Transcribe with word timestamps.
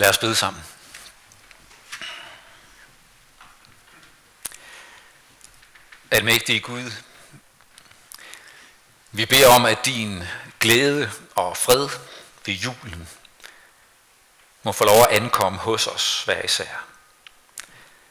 Lad 0.00 0.08
os 0.08 0.18
bede 0.18 0.34
sammen. 0.34 0.64
Almægtige 6.10 6.60
Gud, 6.60 6.90
vi 9.10 9.26
beder 9.26 9.48
om, 9.54 9.66
at 9.66 9.84
din 9.84 10.22
glæde 10.60 11.10
og 11.34 11.56
fred 11.56 11.88
ved 12.46 12.54
julen 12.54 13.08
må 14.62 14.72
få 14.72 14.84
lov 14.84 15.02
at 15.02 15.16
ankomme 15.16 15.58
hos 15.58 15.86
os 15.86 16.22
hver 16.24 16.42
især. 16.42 16.84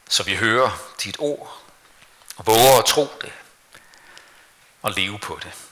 Så 0.09 0.23
vi 0.23 0.35
hører 0.35 0.93
dit 1.03 1.15
ord 1.19 1.61
og 2.37 2.47
våger 2.47 2.79
at 2.79 2.85
tro 2.85 3.07
det 3.21 3.33
og 4.81 4.91
leve 4.91 5.19
på 5.19 5.39
det. 5.43 5.68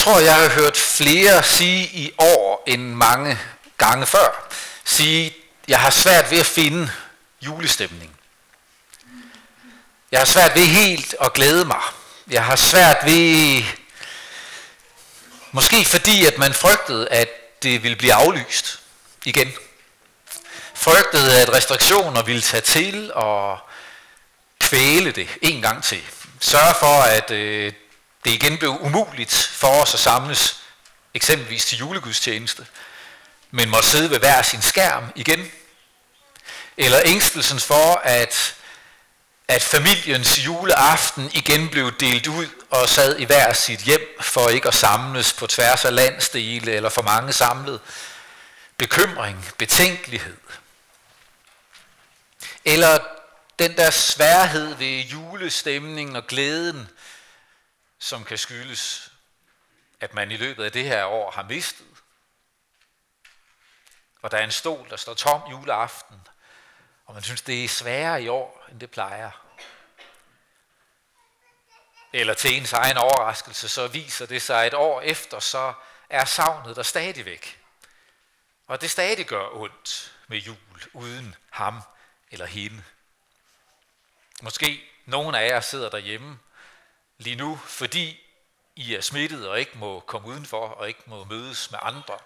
Tror, 0.00 0.18
jeg 0.18 0.34
har 0.34 0.48
hørt 0.48 0.76
flere 0.76 1.42
sige 1.42 1.84
i 1.84 2.12
år 2.18 2.64
end 2.66 2.82
mange 2.82 3.38
gange 3.78 4.06
før. 4.06 4.50
Sige, 4.84 5.36
jeg 5.68 5.80
har 5.80 5.90
svært 5.90 6.30
ved 6.30 6.38
at 6.38 6.46
finde 6.46 6.90
julestemning. 7.42 8.16
Jeg 10.12 10.20
har 10.20 10.24
svært 10.24 10.54
ved 10.54 10.62
helt 10.62 11.14
at 11.20 11.32
glæde 11.32 11.64
mig. 11.64 11.80
Jeg 12.30 12.44
har 12.44 12.56
svært 12.56 12.96
ved, 13.04 13.62
måske 15.52 15.84
fordi 15.84 16.24
at 16.24 16.38
man 16.38 16.54
frygtede, 16.54 17.08
at 17.08 17.28
det 17.62 17.82
ville 17.82 17.96
blive 17.96 18.14
aflyst 18.14 18.80
igen. 19.24 19.52
Frygtede, 20.74 21.40
at 21.40 21.52
restriktioner 21.52 22.22
ville 22.22 22.42
tage 22.42 22.60
til 22.60 23.12
og 23.14 23.58
kvæle 24.60 25.10
det 25.10 25.28
en 25.42 25.62
gang 25.62 25.84
til. 25.84 26.02
Sørge 26.40 26.74
for, 26.74 27.02
at 27.02 27.30
øh, 27.30 27.72
det 28.24 28.30
igen 28.30 28.58
blev 28.58 28.78
umuligt 28.80 29.50
for 29.52 29.82
os 29.82 29.94
at 29.94 30.00
samles, 30.00 30.56
eksempelvis 31.14 31.64
til 31.64 31.78
julegudstjeneste, 31.78 32.66
men 33.50 33.68
måtte 33.68 33.88
sidde 33.88 34.10
ved 34.10 34.18
hver 34.18 34.42
sin 34.42 34.62
skærm 34.62 35.12
igen. 35.14 35.50
Eller 36.76 37.00
ængstelsen 37.04 37.60
for, 37.60 37.94
at, 38.04 38.54
at 39.48 39.62
familiens 39.62 40.46
juleaften 40.46 41.30
igen 41.34 41.68
blev 41.68 41.92
delt 42.00 42.26
ud 42.26 42.46
og 42.70 42.88
sad 42.88 43.18
i 43.18 43.24
hver 43.24 43.52
sit 43.52 43.80
hjem 43.80 44.16
for 44.20 44.48
ikke 44.48 44.68
at 44.68 44.74
samles 44.74 45.32
på 45.32 45.46
tværs 45.46 45.84
af 45.84 45.94
landsdele 45.94 46.72
eller 46.72 46.88
for 46.88 47.02
mange 47.02 47.32
samlet. 47.32 47.80
Bekymring, 48.76 49.46
betænkelighed. 49.58 50.36
Eller 52.64 52.98
den 53.58 53.76
der 53.76 53.90
sværhed 53.90 54.74
ved 54.74 55.00
julestemningen 55.00 56.16
og 56.16 56.26
glæden, 56.26 56.88
som 58.10 58.24
kan 58.24 58.38
skyldes, 58.38 59.12
at 60.00 60.14
man 60.14 60.30
i 60.30 60.36
løbet 60.36 60.64
af 60.64 60.72
det 60.72 60.84
her 60.84 61.04
år 61.04 61.30
har 61.30 61.42
mistet. 61.42 61.86
Og 64.22 64.30
der 64.30 64.38
er 64.38 64.44
en 64.44 64.50
stol, 64.50 64.90
der 64.90 64.96
står 64.96 65.14
tom 65.14 65.50
juleaften, 65.50 66.28
og 67.06 67.14
man 67.14 67.22
synes, 67.22 67.42
det 67.42 67.64
er 67.64 67.68
sværere 67.68 68.22
i 68.22 68.28
år, 68.28 68.66
end 68.70 68.80
det 68.80 68.90
plejer. 68.90 69.30
Eller 72.12 72.34
til 72.34 72.56
ens 72.56 72.72
egen 72.72 72.96
overraskelse, 72.96 73.68
så 73.68 73.88
viser 73.88 74.26
det 74.26 74.42
sig 74.42 74.66
et 74.66 74.74
år 74.74 75.00
efter, 75.00 75.40
så 75.40 75.72
er 76.08 76.24
savnet 76.24 76.76
der 76.76 76.82
stadigvæk. 76.82 77.60
Og 78.66 78.80
det 78.80 78.90
stadig 78.90 79.26
gør 79.26 79.48
ondt 79.52 80.16
med 80.26 80.38
jul, 80.38 80.90
uden 80.92 81.34
ham 81.50 81.82
eller 82.30 82.46
hende. 82.46 82.84
Måske 84.42 84.90
nogen 85.04 85.34
af 85.34 85.48
jer 85.48 85.60
sidder 85.60 85.90
derhjemme 85.90 86.38
lige 87.20 87.36
nu, 87.36 87.56
fordi 87.56 88.20
I 88.76 88.94
er 88.94 89.00
smittet 89.00 89.48
og 89.48 89.60
ikke 89.60 89.78
må 89.78 90.00
komme 90.00 90.28
udenfor 90.28 90.66
og 90.66 90.88
ikke 90.88 91.02
må 91.06 91.24
mødes 91.24 91.70
med 91.70 91.78
andre. 91.82 92.18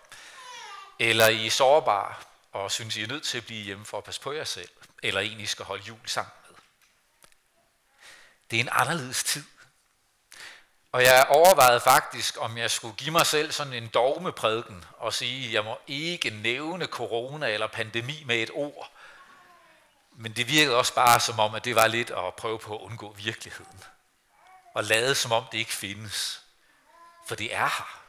Eller 0.98 1.28
I 1.28 1.46
er 1.46 1.50
sårbare 1.50 2.14
og 2.52 2.70
synes, 2.70 2.96
I 2.96 3.02
er 3.02 3.06
nødt 3.06 3.24
til 3.24 3.38
at 3.38 3.46
blive 3.46 3.64
hjemme 3.64 3.84
for 3.84 3.98
at 3.98 4.04
passe 4.04 4.20
på 4.20 4.32
jer 4.32 4.44
selv. 4.44 4.68
Eller 5.02 5.20
en, 5.20 5.40
I 5.40 5.46
skal 5.46 5.64
holde 5.64 5.84
jul 5.88 5.98
sammen 6.06 6.32
med. 6.48 6.56
Det 8.50 8.56
er 8.56 8.60
en 8.60 8.68
anderledes 8.72 9.24
tid. 9.24 9.44
Og 10.92 11.02
jeg 11.02 11.26
overvejede 11.28 11.80
faktisk, 11.80 12.36
om 12.40 12.58
jeg 12.58 12.70
skulle 12.70 12.96
give 12.96 13.10
mig 13.10 13.26
selv 13.26 13.52
sådan 13.52 13.72
en 13.72 13.88
dogmeprædiken 13.88 14.84
og 14.98 15.14
sige, 15.14 15.46
at 15.46 15.52
jeg 15.52 15.64
må 15.64 15.78
ikke 15.86 16.30
nævne 16.30 16.86
corona 16.86 17.48
eller 17.48 17.66
pandemi 17.66 18.24
med 18.26 18.36
et 18.36 18.50
ord. 18.52 18.90
Men 20.12 20.32
det 20.32 20.48
virkede 20.48 20.76
også 20.76 20.94
bare 20.94 21.20
som 21.20 21.38
om, 21.38 21.54
at 21.54 21.64
det 21.64 21.74
var 21.74 21.86
lidt 21.86 22.10
at 22.10 22.34
prøve 22.34 22.58
på 22.58 22.76
at 22.76 22.80
undgå 22.80 23.12
virkeligheden 23.12 23.84
og 24.74 24.84
lade 24.84 25.14
som 25.14 25.32
om 25.32 25.44
det 25.52 25.58
ikke 25.58 25.72
findes. 25.72 26.42
For 27.26 27.34
det 27.34 27.54
er 27.54 27.68
her. 27.68 28.04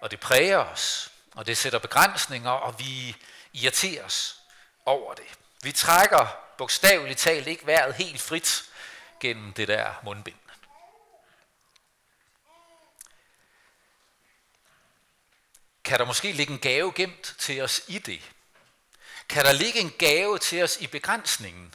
Og 0.00 0.10
det 0.10 0.20
præger 0.20 0.58
os. 0.58 1.12
Og 1.34 1.46
det 1.46 1.56
sætter 1.56 1.78
begrænsninger, 1.78 2.50
og 2.50 2.78
vi 2.78 3.16
irriterer 3.52 4.04
os 4.04 4.40
over 4.84 5.14
det. 5.14 5.26
Vi 5.62 5.72
trækker 5.72 6.26
bogstaveligt 6.58 7.18
talt 7.18 7.46
ikke 7.46 7.66
vejret 7.66 7.94
helt 7.94 8.20
frit 8.20 8.64
gennem 9.20 9.52
det 9.52 9.68
der 9.68 9.94
mundbind. 10.04 10.36
Kan 15.84 15.98
der 15.98 16.04
måske 16.04 16.32
ligge 16.32 16.52
en 16.52 16.58
gave 16.58 16.92
gemt 16.92 17.34
til 17.38 17.60
os 17.60 17.80
i 17.88 17.98
det? 17.98 18.22
Kan 19.28 19.44
der 19.44 19.52
ligge 19.52 19.80
en 19.80 19.90
gave 19.98 20.38
til 20.38 20.62
os 20.62 20.76
i 20.76 20.86
begrænsningen? 20.86 21.74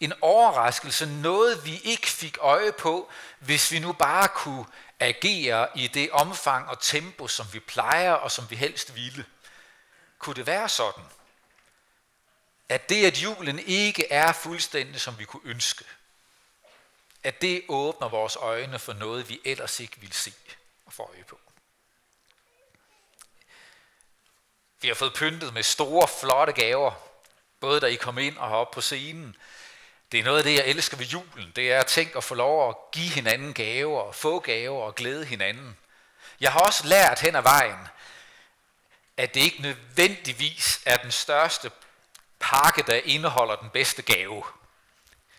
En 0.00 0.12
overraskelse, 0.20 1.06
noget 1.06 1.64
vi 1.64 1.80
ikke 1.84 2.06
fik 2.06 2.38
øje 2.40 2.72
på, 2.72 3.10
hvis 3.38 3.72
vi 3.72 3.78
nu 3.78 3.92
bare 3.92 4.28
kunne 4.28 4.66
agere 5.00 5.68
i 5.74 5.86
det 5.86 6.10
omfang 6.10 6.68
og 6.68 6.80
tempo, 6.80 7.28
som 7.28 7.46
vi 7.52 7.60
plejer 7.60 8.12
og 8.12 8.32
som 8.32 8.50
vi 8.50 8.56
helst 8.56 8.94
ville. 8.94 9.24
Kunne 10.18 10.36
det 10.36 10.46
være 10.46 10.68
sådan, 10.68 11.04
at 12.68 12.88
det, 12.88 13.06
at 13.06 13.22
julen 13.22 13.58
ikke 13.58 14.12
er 14.12 14.32
fuldstændig, 14.32 15.00
som 15.00 15.18
vi 15.18 15.24
kunne 15.24 15.42
ønske, 15.44 15.84
at 17.22 17.42
det 17.42 17.64
åbner 17.68 18.08
vores 18.08 18.36
øjne 18.36 18.78
for 18.78 18.92
noget, 18.92 19.28
vi 19.28 19.40
ellers 19.44 19.80
ikke 19.80 20.00
ville 20.00 20.14
se 20.14 20.32
og 20.86 20.92
få 20.92 21.02
øje 21.02 21.24
på. 21.24 21.40
Vi 24.80 24.88
har 24.88 24.94
fået 24.94 25.14
pyntet 25.14 25.54
med 25.54 25.62
store, 25.62 26.08
flotte 26.08 26.52
gaver, 26.52 26.92
både 27.60 27.80
da 27.80 27.86
I 27.86 27.94
kom 27.94 28.18
ind 28.18 28.38
og 28.38 28.48
heroppe 28.48 28.74
på 28.74 28.80
scenen, 28.80 29.36
det 30.12 30.20
er 30.20 30.24
noget 30.24 30.38
af 30.38 30.44
det, 30.44 30.54
jeg 30.54 30.66
elsker 30.66 30.96
ved 30.96 31.06
julen. 31.06 31.52
Det 31.56 31.72
er 31.72 31.80
at 31.80 31.86
tænke 31.86 32.16
at 32.16 32.24
få 32.24 32.34
lov 32.34 32.68
at 32.68 32.76
give 32.92 33.10
hinanden 33.10 33.54
gaver, 33.54 34.00
og 34.00 34.14
få 34.14 34.40
gaver 34.40 34.82
og 34.82 34.94
glæde 34.94 35.24
hinanden. 35.24 35.76
Jeg 36.40 36.52
har 36.52 36.60
også 36.60 36.86
lært 36.86 37.20
hen 37.20 37.36
ad 37.36 37.42
vejen, 37.42 37.88
at 39.16 39.34
det 39.34 39.40
ikke 39.40 39.62
nødvendigvis 39.62 40.80
er 40.84 40.96
den 40.96 41.12
største 41.12 41.70
pakke, 42.38 42.82
der 42.86 43.00
indeholder 43.04 43.56
den 43.56 43.70
bedste 43.70 44.02
gave. 44.02 44.44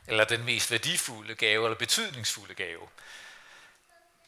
Eller 0.07 0.23
den 0.23 0.45
mest 0.45 0.71
værdifulde 0.71 1.35
gave, 1.35 1.65
eller 1.65 1.77
betydningsfulde 1.77 2.55
gave. 2.55 2.87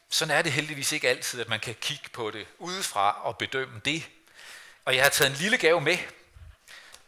Sådan 0.08 0.36
er 0.36 0.42
det 0.42 0.52
heldigvis 0.52 0.92
ikke 0.92 1.08
altid, 1.08 1.40
at 1.40 1.48
man 1.48 1.60
kan 1.60 1.74
kigge 1.80 2.08
på 2.08 2.30
det 2.30 2.46
udefra 2.58 3.20
og 3.22 3.38
bedømme 3.38 3.80
det. 3.84 4.08
Og 4.84 4.96
jeg 4.96 5.02
har 5.02 5.10
taget 5.10 5.30
en 5.30 5.36
lille 5.36 5.58
gave 5.58 5.80
med 5.80 5.98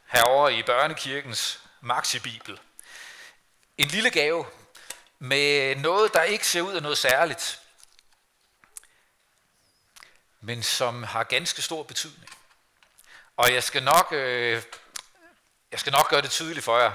herover 0.07 0.49
i 0.49 0.63
børnekirkens 0.63 1.61
Maxi-bibel. 1.81 2.59
En 3.79 3.89
lille 3.89 4.11
gave 4.11 4.47
med 5.19 5.77
noget, 5.77 6.13
der 6.13 6.23
ikke 6.23 6.47
ser 6.47 6.61
ud 6.61 6.75
af 6.75 6.83
noget 6.83 6.99
særligt, 6.99 7.61
men 10.41 10.63
som 10.63 11.03
har 11.03 11.25
ganske 11.25 11.63
stor 11.63 11.83
betydning. 11.83 12.31
Og 13.37 13.53
jeg 13.53 13.63
skal 13.63 13.83
nok, 13.83 14.09
øh, 14.13 14.63
jeg 15.71 15.81
skal 15.81 15.93
nok 15.93 16.11
gøre 16.11 16.23
det 16.23 16.31
tydeligt 16.31 16.65
for 16.65 16.79
jer 16.79 16.93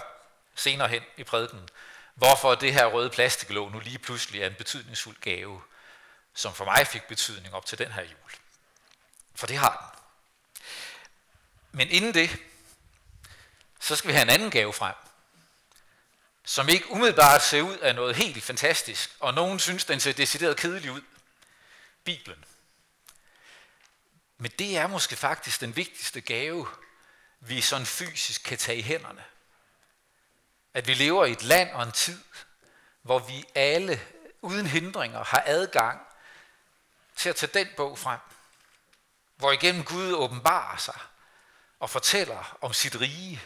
senere 0.56 0.88
hen 0.88 1.04
i 1.18 1.24
prædiken, 1.24 1.70
hvorfor 2.16 2.56
det 2.56 2.74
her 2.74 2.86
røde 2.86 3.10
plastiklåg 3.10 3.72
nu 3.72 3.80
lige 3.80 4.00
pludselig 4.00 4.42
er 4.42 4.48
en 4.48 4.56
betydningsfuld 4.56 5.18
gave, 5.22 5.62
som 6.34 6.54
for 6.54 6.66
mig 6.66 6.88
fik 6.88 7.04
betydning 7.04 7.54
op 7.54 7.66
til 7.66 7.78
den 7.78 7.92
her 7.92 8.02
jul. 8.02 8.32
For 9.36 9.48
det 9.48 9.58
har 9.58 9.94
den. 9.94 10.00
Men 11.72 11.90
inden 11.90 12.14
det, 12.14 12.38
så 13.80 13.96
skal 13.96 14.08
vi 14.08 14.14
have 14.14 14.24
en 14.24 14.30
anden 14.30 14.52
gave 14.52 14.74
frem 14.74 14.96
som 16.50 16.70
ikke 16.70 16.92
umiddelbart 16.92 17.44
ser 17.44 17.62
ud 17.62 17.78
af 17.78 17.96
noget 17.96 18.16
helt 18.16 18.44
fantastisk, 18.44 19.16
og 19.20 19.34
nogen 19.34 19.60
synes, 19.60 19.86
den 19.86 20.00
ser 20.00 20.14
decideret 20.14 20.58
kedelig 20.58 20.92
ud. 20.92 21.02
Bibelen. 22.04 22.46
Men 24.38 24.52
det 24.60 24.78
er 24.78 24.88
måske 24.88 25.16
faktisk 25.16 25.62
den 25.62 25.76
vigtigste 25.76 26.22
gave, 26.22 26.68
vi 27.40 27.62
sådan 27.62 27.86
fysisk 27.86 28.44
kan 28.44 28.58
tage 28.58 28.78
i 28.78 28.82
hænderne. 28.82 29.24
At 30.74 30.88
vi 30.88 30.94
lever 30.94 31.26
i 31.26 31.32
et 31.32 31.44
land 31.44 31.72
og 31.72 31.84
en 31.84 31.92
tid, 31.92 32.24
hvor 33.02 33.20
vi 33.20 33.46
alle 33.56 34.02
uden 34.42 34.66
hindringer 34.66 35.24
har 35.24 35.44
adgang 35.46 36.02
til 37.16 37.30
at 37.30 37.36
tage 37.36 37.54
den 37.54 37.68
bog 37.78 38.00
frem. 38.00 38.20
Hvor 39.36 39.52
igennem 39.52 39.84
Gud 39.84 40.14
åbenbarer 40.14 40.78
sig 40.78 41.00
og 41.80 41.90
fortæller 41.90 42.58
om 42.62 42.74
sit 42.74 43.00
rige 43.00 43.42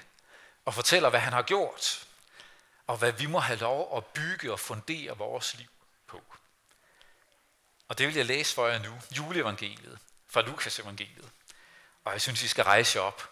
og 0.65 0.73
fortæller, 0.73 1.09
hvad 1.09 1.19
han 1.19 1.33
har 1.33 1.41
gjort 1.41 2.07
og 2.87 2.97
hvad 2.97 3.11
vi 3.11 3.25
må 3.25 3.39
have 3.39 3.59
lov 3.59 3.97
at 3.97 4.05
bygge 4.05 4.51
og 4.51 4.59
fundere 4.59 5.17
vores 5.17 5.55
liv 5.57 5.69
på. 6.07 6.23
Og 7.87 7.97
det 7.97 8.07
vil 8.07 8.15
jeg 8.15 8.25
læse 8.25 8.55
for 8.55 8.67
jer 8.67 8.79
nu, 8.79 8.99
juleevangeliet 9.17 9.99
fra 10.27 10.41
Lukas 10.41 10.79
evangeliet. 10.79 11.29
Og 12.05 12.13
jeg 12.13 12.21
synes, 12.21 12.43
I 12.43 12.47
skal 12.47 12.63
rejse 12.63 13.01
op. 13.01 13.29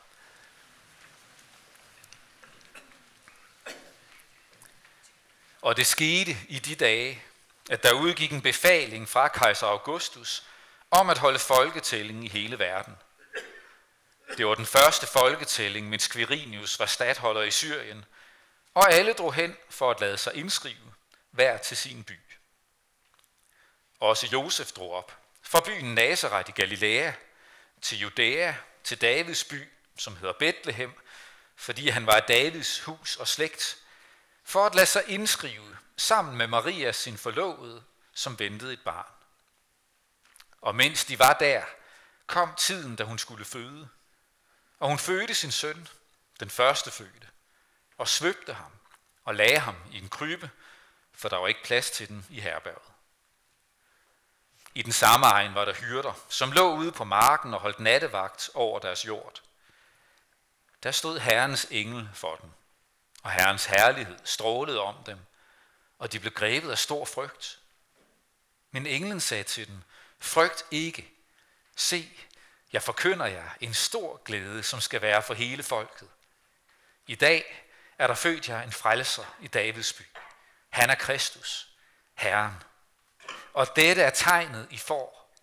Og 5.61 5.77
det 5.77 5.87
skete 5.87 6.37
i 6.47 6.59
de 6.59 6.75
dage, 6.75 7.23
at 7.69 7.83
der 7.83 7.93
udgik 7.93 8.31
en 8.33 8.41
befaling 8.41 9.09
fra 9.09 9.27
kejser 9.27 9.67
Augustus 9.67 10.43
om 10.91 11.09
at 11.09 11.17
holde 11.17 11.39
folketælling 11.39 12.25
i 12.25 12.27
hele 12.27 12.59
verden. 12.59 12.95
Det 14.37 14.45
var 14.45 14.55
den 14.55 14.65
første 14.65 15.07
folketælling, 15.07 15.89
mens 15.89 16.07
Quirinius 16.07 16.79
var 16.79 16.85
stadholder 16.85 17.41
i 17.41 17.51
Syrien, 17.51 18.05
og 18.73 18.91
alle 18.93 19.13
drog 19.13 19.33
hen 19.33 19.57
for 19.69 19.91
at 19.91 19.99
lade 19.99 20.17
sig 20.17 20.35
indskrive, 20.35 20.93
hver 21.31 21.57
til 21.57 21.77
sin 21.77 22.03
by. 22.03 22.19
Også 23.99 24.27
Josef 24.33 24.71
drog 24.71 24.91
op, 24.91 25.17
fra 25.41 25.61
byen 25.65 25.95
Nazareth 25.95 26.49
i 26.49 26.51
Galilea, 26.51 27.11
til 27.81 27.99
Judæa, 27.99 28.53
til 28.83 29.01
Davids 29.01 29.43
by, 29.43 29.69
som 29.97 30.15
hedder 30.15 30.33
Bethlehem, 30.33 30.93
fordi 31.55 31.89
han 31.89 32.05
var 32.05 32.15
af 32.15 32.23
Davids 32.23 32.79
hus 32.79 33.17
og 33.17 33.27
slægt, 33.27 33.77
for 34.43 34.65
at 34.65 34.75
lade 34.75 34.85
sig 34.85 35.03
indskrive 35.07 35.77
sammen 35.97 36.37
med 36.37 36.47
Maria, 36.47 36.91
sin 36.91 37.17
forlovede, 37.17 37.83
som 38.13 38.39
ventede 38.39 38.73
et 38.73 38.81
barn. 38.85 39.11
Og 40.61 40.75
mens 40.75 41.05
de 41.05 41.19
var 41.19 41.33
der, 41.33 41.63
kom 42.27 42.53
tiden, 42.57 42.95
da 42.95 43.03
hun 43.03 43.17
skulle 43.17 43.45
føde. 43.45 43.89
Og 44.79 44.89
hun 44.89 44.99
fødte 44.99 45.35
sin 45.35 45.51
søn, 45.51 45.87
den 46.39 46.49
første 46.49 46.91
fødte, 46.91 47.27
og 48.01 48.07
svøbte 48.07 48.53
ham 48.53 48.71
og 49.23 49.35
lagde 49.35 49.59
ham 49.59 49.75
i 49.91 49.97
en 49.97 50.09
krybe, 50.09 50.49
for 51.13 51.29
der 51.29 51.37
var 51.37 51.47
ikke 51.47 51.63
plads 51.63 51.91
til 51.91 52.07
den 52.07 52.25
i 52.29 52.39
herberget. 52.39 52.91
I 54.75 54.81
den 54.81 54.91
samme 54.91 55.25
egen 55.25 55.55
var 55.55 55.65
der 55.65 55.73
hyrder, 55.73 56.13
som 56.29 56.51
lå 56.51 56.75
ude 56.75 56.91
på 56.91 57.03
marken 57.03 57.53
og 57.53 57.59
holdt 57.59 57.79
nattevagt 57.79 58.49
over 58.53 58.79
deres 58.79 59.05
jord. 59.05 59.41
Der 60.83 60.91
stod 60.91 61.19
Herrens 61.19 61.67
engel 61.71 62.09
for 62.13 62.35
dem, 62.35 62.49
og 63.23 63.31
Herrens 63.31 63.65
herlighed 63.65 64.17
strålede 64.23 64.81
om 64.81 65.03
dem, 65.03 65.19
og 65.99 66.11
de 66.11 66.19
blev 66.19 66.33
grebet 66.33 66.71
af 66.71 66.77
stor 66.77 67.05
frygt. 67.05 67.59
Men 68.71 68.85
englen 68.85 69.19
sagde 69.19 69.43
til 69.43 69.67
dem, 69.67 69.81
frygt 70.19 70.65
ikke. 70.71 71.11
Se, 71.75 72.11
jeg 72.73 72.83
forkynder 72.83 73.25
jer 73.25 73.49
en 73.59 73.73
stor 73.73 74.21
glæde, 74.25 74.63
som 74.63 74.81
skal 74.81 75.01
være 75.01 75.23
for 75.23 75.33
hele 75.33 75.63
folket. 75.63 76.09
I 77.07 77.15
dag 77.15 77.67
er 77.97 78.07
der 78.07 78.15
født 78.15 78.49
jer 78.49 78.61
en 78.61 78.71
frelser 78.71 79.35
i 79.39 79.47
Davids 79.47 79.93
by. 79.93 80.03
Han 80.69 80.89
er 80.89 80.95
Kristus, 80.95 81.67
Herren. 82.13 82.63
Og 83.53 83.75
dette 83.75 84.01
er 84.01 84.09
tegnet, 84.09 84.67
I 84.69 84.77
får. 84.77 85.35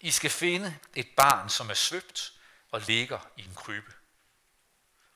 I 0.00 0.10
skal 0.10 0.30
finde 0.30 0.78
et 0.94 1.08
barn, 1.16 1.48
som 1.48 1.70
er 1.70 1.74
svøbt 1.74 2.32
og 2.70 2.80
ligger 2.80 3.18
i 3.36 3.44
en 3.44 3.54
krybe. 3.54 3.92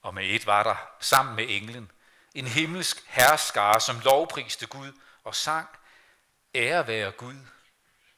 Og 0.03 0.15
med 0.15 0.25
et 0.25 0.47
var 0.47 0.63
der, 0.63 0.77
sammen 1.01 1.37
med 1.37 1.47
englen, 1.49 1.91
en 2.35 2.47
himmelsk 2.47 3.05
herskare, 3.07 3.81
som 3.81 4.01
lovpriste 4.01 4.67
Gud 4.67 4.93
og 5.25 5.35
sang, 5.35 5.69
ære 6.55 6.87
være 6.87 7.11
Gud 7.11 7.47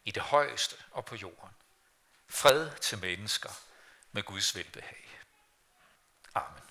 i 0.04 0.10
det 0.10 0.22
højeste 0.22 0.76
og 0.90 1.04
på 1.04 1.16
jorden. 1.16 1.50
Fred 2.28 2.70
til 2.80 2.98
mennesker 2.98 3.50
med 4.12 4.22
Guds 4.22 4.56
velbehag. 4.56 5.08
Amen. 6.34 6.69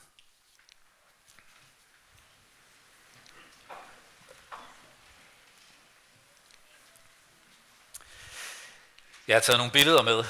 Jeg 9.30 9.36
har 9.36 9.42
taget 9.42 9.60
nogle 9.60 9.72
billeder 9.72 10.02
med. 10.02 10.24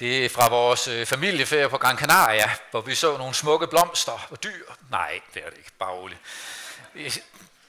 Det 0.00 0.24
er 0.24 0.28
fra 0.28 0.48
vores 0.48 0.88
øh, 0.88 1.06
familieferie 1.06 1.68
på 1.68 1.78
Gran 1.78 1.98
Canaria, 1.98 2.50
hvor 2.70 2.80
vi 2.80 2.94
så 2.94 3.16
nogle 3.16 3.34
smukke 3.34 3.66
blomster 3.66 4.26
og 4.30 4.44
dyr. 4.44 4.64
Nej, 4.90 5.20
det 5.34 5.42
er 5.46 5.50
det 5.50 5.58
ikke. 5.58 5.70
Bare 5.78 5.90
roligt. 5.90 6.20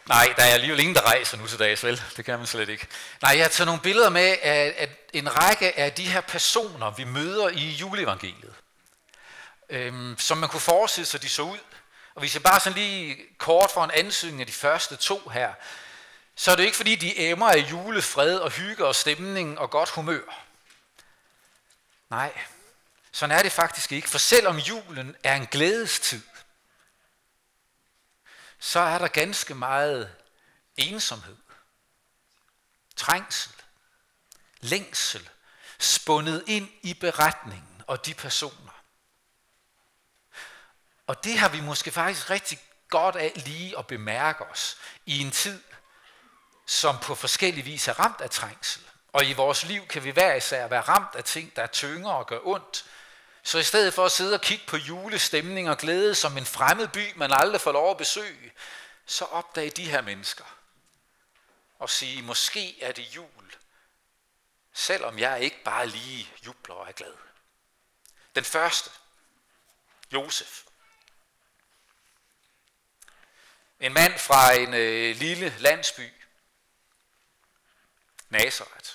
Nej, 0.07 0.33
der 0.37 0.43
er 0.43 0.53
alligevel 0.53 0.79
ingen, 0.79 0.95
der 0.95 1.01
rejser 1.01 1.37
nu 1.37 1.47
til 1.47 1.59
dags, 1.59 1.83
vel? 1.83 2.01
Det 2.17 2.25
kan 2.25 2.37
man 2.37 2.47
slet 2.47 2.69
ikke. 2.69 2.87
Nej, 3.21 3.31
jeg 3.35 3.43
har 3.43 3.49
taget 3.49 3.65
nogle 3.65 3.81
billeder 3.81 4.09
med 4.09 4.37
af, 4.41 4.89
en 5.13 5.37
række 5.37 5.79
af 5.79 5.93
de 5.93 6.05
her 6.05 6.21
personer, 6.21 6.91
vi 6.91 7.03
møder 7.03 7.49
i 7.49 7.69
juleevangeliet. 7.69 8.53
Øhm, 9.69 10.15
som 10.19 10.37
man 10.37 10.49
kunne 10.49 10.59
forestille 10.59 11.05
sig, 11.05 11.21
de 11.21 11.29
så 11.29 11.41
ud. 11.41 11.59
Og 12.15 12.19
hvis 12.19 12.33
jeg 12.33 12.43
bare 12.43 12.59
sådan 12.59 12.77
lige 12.77 13.17
kort 13.37 13.71
for 13.71 13.83
en 13.83 13.91
ansøgning 13.91 14.41
af 14.41 14.47
de 14.47 14.53
første 14.53 14.95
to 14.95 15.29
her, 15.33 15.53
så 16.35 16.51
er 16.51 16.55
det 16.55 16.63
ikke 16.63 16.77
fordi, 16.77 16.95
de 16.95 17.19
emmer 17.19 17.49
af 17.51 17.71
julefred 17.71 18.39
og 18.39 18.51
hygge 18.51 18.85
og 18.85 18.95
stemning 18.95 19.59
og 19.59 19.69
godt 19.69 19.89
humør. 19.89 20.45
Nej, 22.09 22.41
sådan 23.11 23.37
er 23.37 23.43
det 23.43 23.51
faktisk 23.51 23.91
ikke. 23.91 24.09
For 24.09 24.17
selvom 24.17 24.57
julen 24.57 25.15
er 25.23 25.35
en 25.35 25.47
glædestid, 25.47 26.21
så 28.59 28.79
er 28.79 28.97
der 28.97 29.07
ganske 29.07 29.55
meget 29.55 30.15
ensomhed, 30.77 31.37
trængsel, 32.95 33.53
længsel, 34.59 35.29
spundet 35.79 36.43
ind 36.47 36.69
i 36.81 36.93
beretningen 36.93 37.81
og 37.87 38.05
de 38.05 38.13
personer. 38.13 38.83
Og 41.07 41.23
det 41.23 41.37
har 41.37 41.49
vi 41.49 41.61
måske 41.61 41.91
faktisk 41.91 42.29
rigtig 42.29 42.59
godt 42.89 43.15
af 43.15 43.31
lige 43.35 43.77
at 43.77 43.87
bemærke 43.87 44.45
os 44.45 44.77
i 45.05 45.19
en 45.19 45.31
tid, 45.31 45.63
som 46.65 46.97
på 46.99 47.15
forskellige 47.15 47.65
vis 47.65 47.87
er 47.87 47.99
ramt 47.99 48.21
af 48.21 48.29
trængsel. 48.29 48.81
Og 49.13 49.25
i 49.25 49.33
vores 49.33 49.63
liv 49.63 49.87
kan 49.87 50.03
vi 50.03 50.11
hver 50.11 50.33
især 50.33 50.67
være 50.67 50.81
ramt 50.81 51.15
af 51.15 51.23
ting, 51.23 51.55
der 51.55 51.61
er 51.61 51.67
og 52.05 52.27
gør 52.27 52.39
ondt. 52.43 52.85
Så 53.43 53.57
i 53.57 53.63
stedet 53.63 53.93
for 53.93 54.05
at 54.05 54.11
sidde 54.11 54.33
og 54.33 54.41
kigge 54.41 54.63
på 54.67 54.77
julestemning 54.77 55.69
og 55.69 55.77
glæde 55.77 56.15
som 56.15 56.37
en 56.37 56.45
fremmed 56.45 56.87
by, 56.87 57.13
man 57.15 57.31
aldrig 57.31 57.61
får 57.61 57.71
lov 57.71 57.91
at 57.91 57.97
besøge, 57.97 58.51
så 59.05 59.25
opdag 59.25 59.71
de 59.75 59.89
her 59.89 60.01
mennesker 60.01 60.45
og 61.79 61.89
sige, 61.89 62.21
måske 62.21 62.83
er 62.83 62.91
det 62.91 63.15
jul, 63.15 63.55
selvom 64.73 65.19
jeg 65.19 65.41
ikke 65.41 65.63
bare 65.63 65.87
lige 65.87 66.29
jubler 66.45 66.75
og 66.75 66.87
er 66.87 66.91
glad. 66.91 67.13
Den 68.35 68.43
første, 68.43 68.89
Josef. 70.13 70.63
En 73.79 73.93
mand 73.93 74.17
fra 74.19 74.53
en 74.53 74.73
øh, 74.73 75.15
lille 75.15 75.55
landsby, 75.59 76.11
Nazareth. 78.37 78.89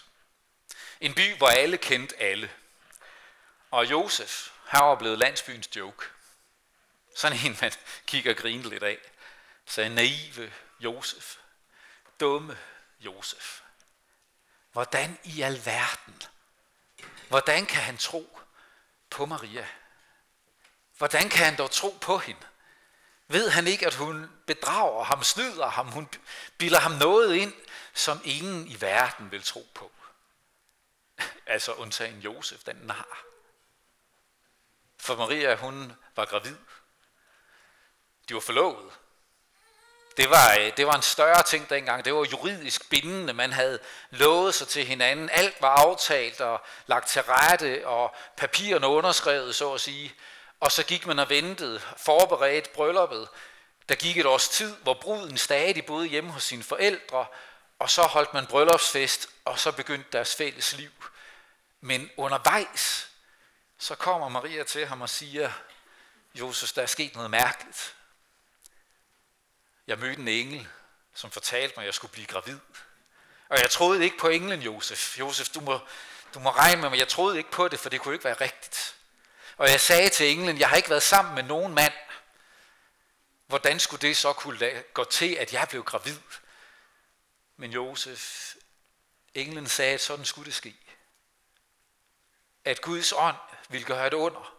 En 1.01 1.15
by, 1.15 1.37
hvor 1.37 1.49
alle 1.49 1.77
kendte 1.77 2.17
alle. 2.17 2.51
Og 3.71 3.91
Josef, 3.91 4.49
han 4.67 4.81
var 4.81 4.95
blevet 4.95 5.19
landsbyens 5.19 5.77
joke. 5.77 6.07
Sådan 7.17 7.39
en, 7.45 7.59
man 7.61 7.73
kigger 8.07 8.31
og 8.31 8.37
griner 8.37 8.69
lidt 8.69 8.83
af. 8.83 8.99
Så 9.67 9.89
naive 9.89 10.53
Josef. 10.81 11.37
Dumme 12.21 12.59
Josef. 13.01 13.61
Hvordan 14.73 15.19
i 15.25 15.43
alverden? 15.43 16.23
Hvordan 17.29 17.67
kan 17.67 17.83
han 17.83 17.99
tro 17.99 18.39
på 19.11 19.27
Maria? 19.27 19.69
Hvordan 20.99 21.29
kan 21.29 21.45
han 21.45 21.57
dog 21.57 21.71
tro 21.71 21.99
på 22.01 22.19
hende? 22.19 22.41
Ved 23.29 23.51
han 23.51 23.67
ikke, 23.67 23.87
at 23.87 23.95
hun 23.95 24.31
bedrager 24.47 25.05
ham, 25.05 25.23
snyder 25.23 25.69
ham, 25.69 25.87
hun 25.87 26.09
bilder 26.59 26.79
ham 26.79 26.93
noget 26.93 27.35
ind, 27.35 27.53
som 27.95 28.21
ingen 28.25 28.67
i 28.67 28.81
verden 28.81 29.31
vil 29.31 29.43
tro 29.43 29.67
på? 29.75 29.91
altså 31.51 31.73
undtagen 31.73 32.21
Josef, 32.21 32.61
den 32.67 32.77
nar. 32.77 33.25
For 34.99 35.17
Maria, 35.17 35.55
hun 35.55 35.93
var 36.17 36.25
gravid. 36.25 36.57
De 38.29 38.35
var 38.35 38.41
forlovet. 38.41 38.93
Det 40.17 40.31
var, 40.31 40.57
øh, 40.61 40.77
det 40.77 40.87
var 40.87 40.95
en 40.95 41.03
større 41.03 41.43
ting 41.43 41.71
dengang. 41.71 42.05
Det 42.05 42.15
var 42.15 42.27
juridisk 42.33 42.91
bindende. 42.91 43.33
Man 43.33 43.53
havde 43.53 43.79
lovet 44.11 44.55
sig 44.55 44.69
til 44.69 44.87
hinanden. 44.87 45.31
Alt 45.31 45.63
var 45.63 45.69
aftalt 45.69 46.41
og 46.41 46.61
lagt 46.87 47.09
til 47.09 47.23
rette, 47.23 47.87
og 47.87 48.15
papirerne 48.37 48.87
underskrevet, 48.87 49.55
så 49.55 49.75
at 49.75 49.81
sige. 49.81 50.15
Og 50.61 50.73
så 50.73 50.85
gik 50.85 51.07
man 51.07 51.19
og 51.19 51.29
ventede, 51.29 51.81
forberedt 51.97 52.73
brylluppet. 52.73 53.29
Der 53.89 53.95
gik 53.95 54.19
et 54.19 54.27
års 54.27 54.49
tid, 54.49 54.77
hvor 54.77 54.95
bruden 54.95 55.39
stadig 55.39 55.87
boede 55.87 56.07
hjemme 56.07 56.31
hos 56.31 56.43
sine 56.43 56.63
forældre, 56.63 57.27
og 57.81 57.91
så 57.91 58.03
holdt 58.03 58.35
man 58.35 58.47
bryllupsfest, 58.47 59.29
og 59.45 59.59
så 59.59 59.73
begyndte 59.73 60.09
deres 60.13 60.35
fælles 60.35 60.73
liv. 60.73 60.91
Men 61.81 62.11
undervejs, 62.17 63.11
så 63.79 63.95
kommer 63.95 64.29
Maria 64.29 64.65
til 64.65 64.87
ham 64.87 65.03
og 65.03 65.09
siger, 65.09 65.53
Josef, 66.35 66.73
der 66.73 66.83
er 66.83 66.87
sket 66.87 67.15
noget 67.15 67.31
mærkeligt. 67.31 67.97
Jeg 69.87 69.99
mødte 69.99 70.21
en 70.21 70.29
engel, 70.29 70.69
som 71.15 71.31
fortalte 71.31 71.75
mig, 71.77 71.83
at 71.83 71.87
jeg 71.87 71.95
skulle 71.95 72.13
blive 72.13 72.27
gravid. 72.27 72.59
Og 73.49 73.59
jeg 73.61 73.71
troede 73.71 74.05
ikke 74.05 74.19
på 74.19 74.29
englen, 74.29 74.63
Josef. 74.63 75.19
Josef, 75.19 75.49
du 75.49 75.61
må, 75.61 75.81
du 76.35 76.39
må 76.39 76.51
regne 76.51 76.81
med 76.81 76.91
mig. 76.91 76.99
Jeg 76.99 77.09
troede 77.09 77.39
ikke 77.39 77.51
på 77.51 77.69
det, 77.69 77.81
for 77.81 77.89
det 77.89 78.01
kunne 78.01 78.15
ikke 78.15 78.25
være 78.25 78.41
rigtigt. 78.41 78.95
Og 79.57 79.71
jeg 79.71 79.81
sagde 79.81 80.09
til 80.09 80.31
englen, 80.31 80.59
jeg 80.59 80.69
har 80.69 80.77
ikke 80.77 80.91
været 80.91 81.03
sammen 81.03 81.35
med 81.35 81.43
nogen 81.43 81.75
mand. 81.75 81.95
Hvordan 83.47 83.81
skulle 83.81 84.09
det 84.09 84.17
så 84.17 84.33
kunne 84.33 84.83
gå 84.95 85.05
til, 85.05 85.35
at 85.35 85.53
jeg 85.53 85.67
blev 85.71 85.85
gravid? 85.85 86.17
Men 87.61 87.73
Josef, 87.73 88.55
Englen 89.35 89.67
sagde, 89.67 89.95
at 89.95 90.01
sådan 90.01 90.25
skulle 90.25 90.47
det 90.47 90.55
ske. 90.55 90.77
At 92.65 92.83
Guds 92.83 93.13
ånd 93.13 93.37
ville 93.69 93.87
gøre 93.87 94.07
et 94.07 94.15
under, 94.15 94.55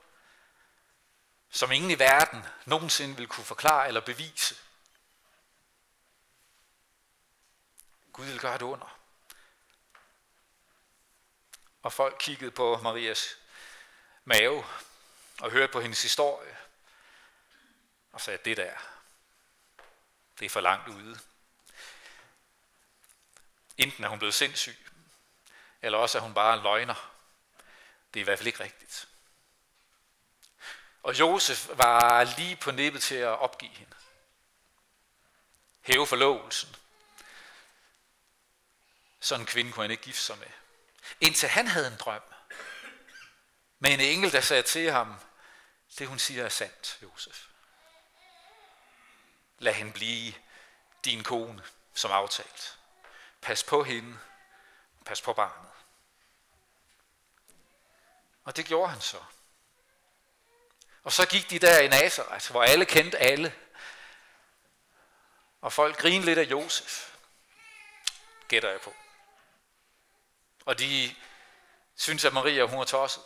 som 1.50 1.72
ingen 1.72 1.92
i 1.92 2.00
verden 2.00 2.44
nogensinde 2.66 3.16
ville 3.16 3.28
kunne 3.28 3.46
forklare 3.46 3.88
eller 3.88 4.02
bevise. 4.02 4.56
Gud 8.14 8.26
ville 8.26 8.40
gøre 8.40 8.56
et 8.56 8.62
under. 8.62 9.00
Og 11.84 11.94
folk 11.94 12.16
kiggede 12.20 12.52
på 12.52 12.78
Marias 12.78 13.38
mave 14.26 14.66
og 15.40 15.52
hørte 15.52 15.74
på 15.74 15.82
hendes 15.82 16.02
historie 16.02 16.58
og 18.12 18.22
sagde, 18.22 18.40
det 18.46 18.58
der, 18.58 18.78
det 20.40 20.46
er 20.46 20.50
for 20.50 20.62
langt 20.62 20.88
ude. 20.88 21.20
Enten 23.78 24.04
er 24.04 24.08
hun 24.08 24.20
blevet 24.20 24.34
sindssyg, 24.34 24.78
eller 25.82 25.98
også 25.98 26.18
er 26.18 26.22
hun 26.22 26.34
bare 26.34 26.58
en 26.58 26.64
løgner. 26.64 27.12
Det 28.14 28.20
er 28.20 28.22
i 28.22 28.24
hvert 28.24 28.40
fald 28.40 28.48
ikke 28.48 28.64
rigtigt. 28.64 29.08
Og 31.04 31.20
Josef 31.20 31.70
var 31.74 32.24
lige 32.24 32.56
på 32.56 32.72
nippet 32.72 33.04
til 33.04 33.16
at 33.16 33.40
opgive 33.40 33.72
hende. 33.72 33.96
Hæve 35.82 36.08
forlovelsen. 36.08 36.76
Sådan 39.20 39.42
en 39.42 39.48
kvinde 39.48 39.72
kunne 39.72 39.84
han 39.84 39.92
ikke 39.92 40.04
gifte 40.04 40.22
sig 40.22 40.38
med. 40.38 40.48
Indtil 41.22 41.50
han 41.50 41.68
havde 41.68 41.88
en 41.88 41.98
drøm. 41.98 42.22
Med 43.80 43.92
en 43.94 44.00
engel, 44.00 44.32
der 44.32 44.42
sagde 44.42 44.64
til 44.64 44.92
ham, 44.92 45.16
det 46.00 46.08
hun 46.08 46.20
siger 46.20 46.46
er 46.46 46.50
sandt, 46.50 47.00
Josef. 47.04 47.46
Lad 49.60 49.74
hende 49.74 49.92
blive 49.92 50.34
din 51.06 51.24
kone, 51.24 51.64
som 51.94 52.12
aftalt. 52.12 52.78
Pas 53.42 53.64
på 53.64 53.84
hende, 53.84 54.20
pas 55.06 55.22
på 55.22 55.34
barnet. 55.34 55.72
Og 58.44 58.58
det 58.58 58.66
gjorde 58.66 58.92
han 58.92 59.02
så. 59.02 59.24
Og 61.04 61.12
så 61.12 61.26
gik 61.26 61.50
de 61.50 61.60
der 61.60 61.80
i 61.80 61.88
Nazareth, 61.88 62.52
hvor 62.52 62.64
alle 62.64 62.86
kendte 62.86 63.18
alle. 63.18 63.56
Og 65.62 65.74
folk 65.74 65.98
grinede 65.98 66.26
lidt 66.26 66.40
af 66.40 66.44
Josef, 66.44 67.16
gætter 68.48 68.70
jeg 68.70 68.82
på. 68.82 68.94
Og 70.66 70.80
de 70.80 71.16
synes, 71.96 72.26
at 72.26 72.34
Maria 72.34 72.66
hun 72.66 72.80
er 72.80 72.84
tosset. 72.84 73.24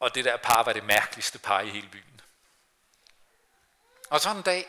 Og 0.00 0.14
det 0.14 0.24
der 0.24 0.36
par 0.36 0.62
var 0.62 0.72
det 0.72 0.84
mærkeligste 0.84 1.38
par 1.38 1.60
i 1.60 1.70
hele 1.70 1.88
byen. 1.88 2.20
Og 4.10 4.20
så 4.20 4.30
en 4.30 4.42
dag 4.42 4.66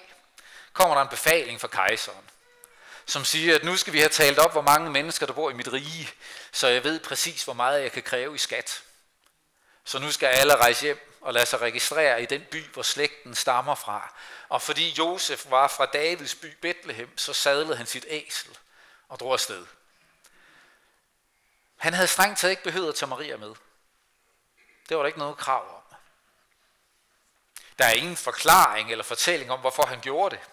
kommer 0.73 0.95
der 0.95 1.01
en 1.01 1.09
befaling 1.09 1.61
fra 1.61 1.67
kejseren, 1.67 2.29
som 3.05 3.25
siger, 3.25 3.55
at 3.55 3.63
nu 3.63 3.77
skal 3.77 3.93
vi 3.93 3.99
have 3.99 4.09
talt 4.09 4.39
op, 4.39 4.51
hvor 4.51 4.61
mange 4.61 4.89
mennesker, 4.89 5.25
der 5.25 5.33
bor 5.33 5.49
i 5.49 5.53
mit 5.53 5.73
rige, 5.73 6.09
så 6.51 6.67
jeg 6.67 6.83
ved 6.83 6.99
præcis, 6.99 7.43
hvor 7.43 7.53
meget 7.53 7.81
jeg 7.81 7.91
kan 7.91 8.03
kræve 8.03 8.35
i 8.35 8.37
skat. 8.37 8.83
Så 9.83 9.99
nu 9.99 10.11
skal 10.11 10.27
alle 10.27 10.55
rejse 10.55 10.81
hjem 10.81 11.17
og 11.21 11.33
lade 11.33 11.45
sig 11.45 11.61
registrere 11.61 12.23
i 12.23 12.25
den 12.25 12.45
by, 12.51 12.65
hvor 12.65 12.83
slægten 12.83 13.35
stammer 13.35 13.75
fra. 13.75 14.13
Og 14.49 14.61
fordi 14.61 14.89
Josef 14.89 15.45
var 15.49 15.67
fra 15.67 15.85
Davids 15.85 16.35
by 16.35 16.57
Bethlehem, 16.61 17.17
så 17.17 17.33
sadlede 17.33 17.77
han 17.77 17.85
sit 17.85 18.05
æsel 18.07 18.57
og 19.09 19.19
drog 19.19 19.33
afsted. 19.33 19.65
Han 21.77 21.93
havde 21.93 22.07
strengt 22.07 22.39
taget 22.39 22.51
ikke 22.51 22.63
behøvet 22.63 22.89
at 22.89 22.95
tage 22.95 23.09
Maria 23.09 23.37
med. 23.37 23.55
Det 24.89 24.97
var 24.97 25.03
der 25.03 25.07
ikke 25.07 25.19
noget 25.19 25.37
krav 25.37 25.75
om. 25.75 25.95
Der 27.79 27.85
er 27.85 27.91
ingen 27.91 28.17
forklaring 28.17 28.91
eller 28.91 29.03
fortælling 29.03 29.51
om, 29.51 29.59
hvorfor 29.59 29.85
han 29.85 30.01
gjorde 30.01 30.35
det 30.35 30.45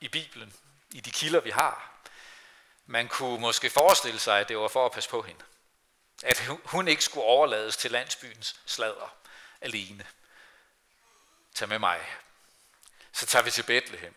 i 0.00 0.08
Bibelen, 0.08 0.54
i 0.94 1.00
de 1.00 1.10
kilder, 1.10 1.40
vi 1.40 1.50
har. 1.50 1.90
Man 2.86 3.08
kunne 3.08 3.40
måske 3.40 3.70
forestille 3.70 4.20
sig, 4.20 4.40
at 4.40 4.48
det 4.48 4.58
var 4.58 4.68
for 4.68 4.86
at 4.86 4.92
passe 4.92 5.10
på 5.10 5.22
hende. 5.22 5.44
At 6.22 6.42
hun 6.64 6.88
ikke 6.88 7.04
skulle 7.04 7.24
overlades 7.24 7.76
til 7.76 7.90
landsbyens 7.90 8.56
slader 8.66 9.14
alene. 9.60 10.06
Tag 11.54 11.68
med 11.68 11.78
mig. 11.78 12.00
Så 13.12 13.26
tager 13.26 13.42
vi 13.42 13.50
til 13.50 13.62
Bethlehem. 13.62 14.14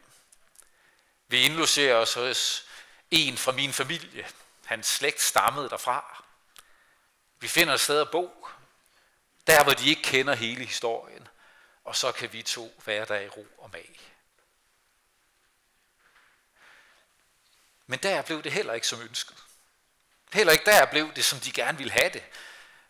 Vi 1.27 1.41
indlogerer 1.41 1.95
os 1.95 2.13
hos 2.13 2.67
en 3.11 3.37
fra 3.37 3.51
min 3.51 3.73
familie. 3.73 4.27
Hans 4.65 4.87
slægt 4.87 5.21
stammede 5.21 5.69
derfra. 5.69 6.23
Vi 7.39 7.47
finder 7.47 7.73
et 7.73 7.81
sted 7.81 8.01
at 8.01 8.11
bo. 8.11 8.47
Der, 9.47 9.63
hvor 9.63 9.73
de 9.73 9.89
ikke 9.89 10.01
kender 10.01 10.35
hele 10.35 10.65
historien. 10.65 11.27
Og 11.83 11.95
så 11.95 12.11
kan 12.11 12.33
vi 12.33 12.43
to 12.43 12.81
være 12.85 13.05
der 13.05 13.19
i 13.19 13.27
ro 13.27 13.47
og 13.57 13.69
mag. 13.71 14.16
Men 17.87 17.99
der 17.99 18.21
blev 18.21 18.43
det 18.43 18.51
heller 18.51 18.73
ikke 18.73 18.87
som 18.87 19.01
ønsket. 19.01 19.43
Heller 20.33 20.53
ikke 20.53 20.65
der 20.65 20.85
blev 20.85 21.13
det, 21.13 21.25
som 21.25 21.39
de 21.39 21.51
gerne 21.51 21.77
ville 21.77 21.93
have 21.93 22.09
det. 22.09 22.23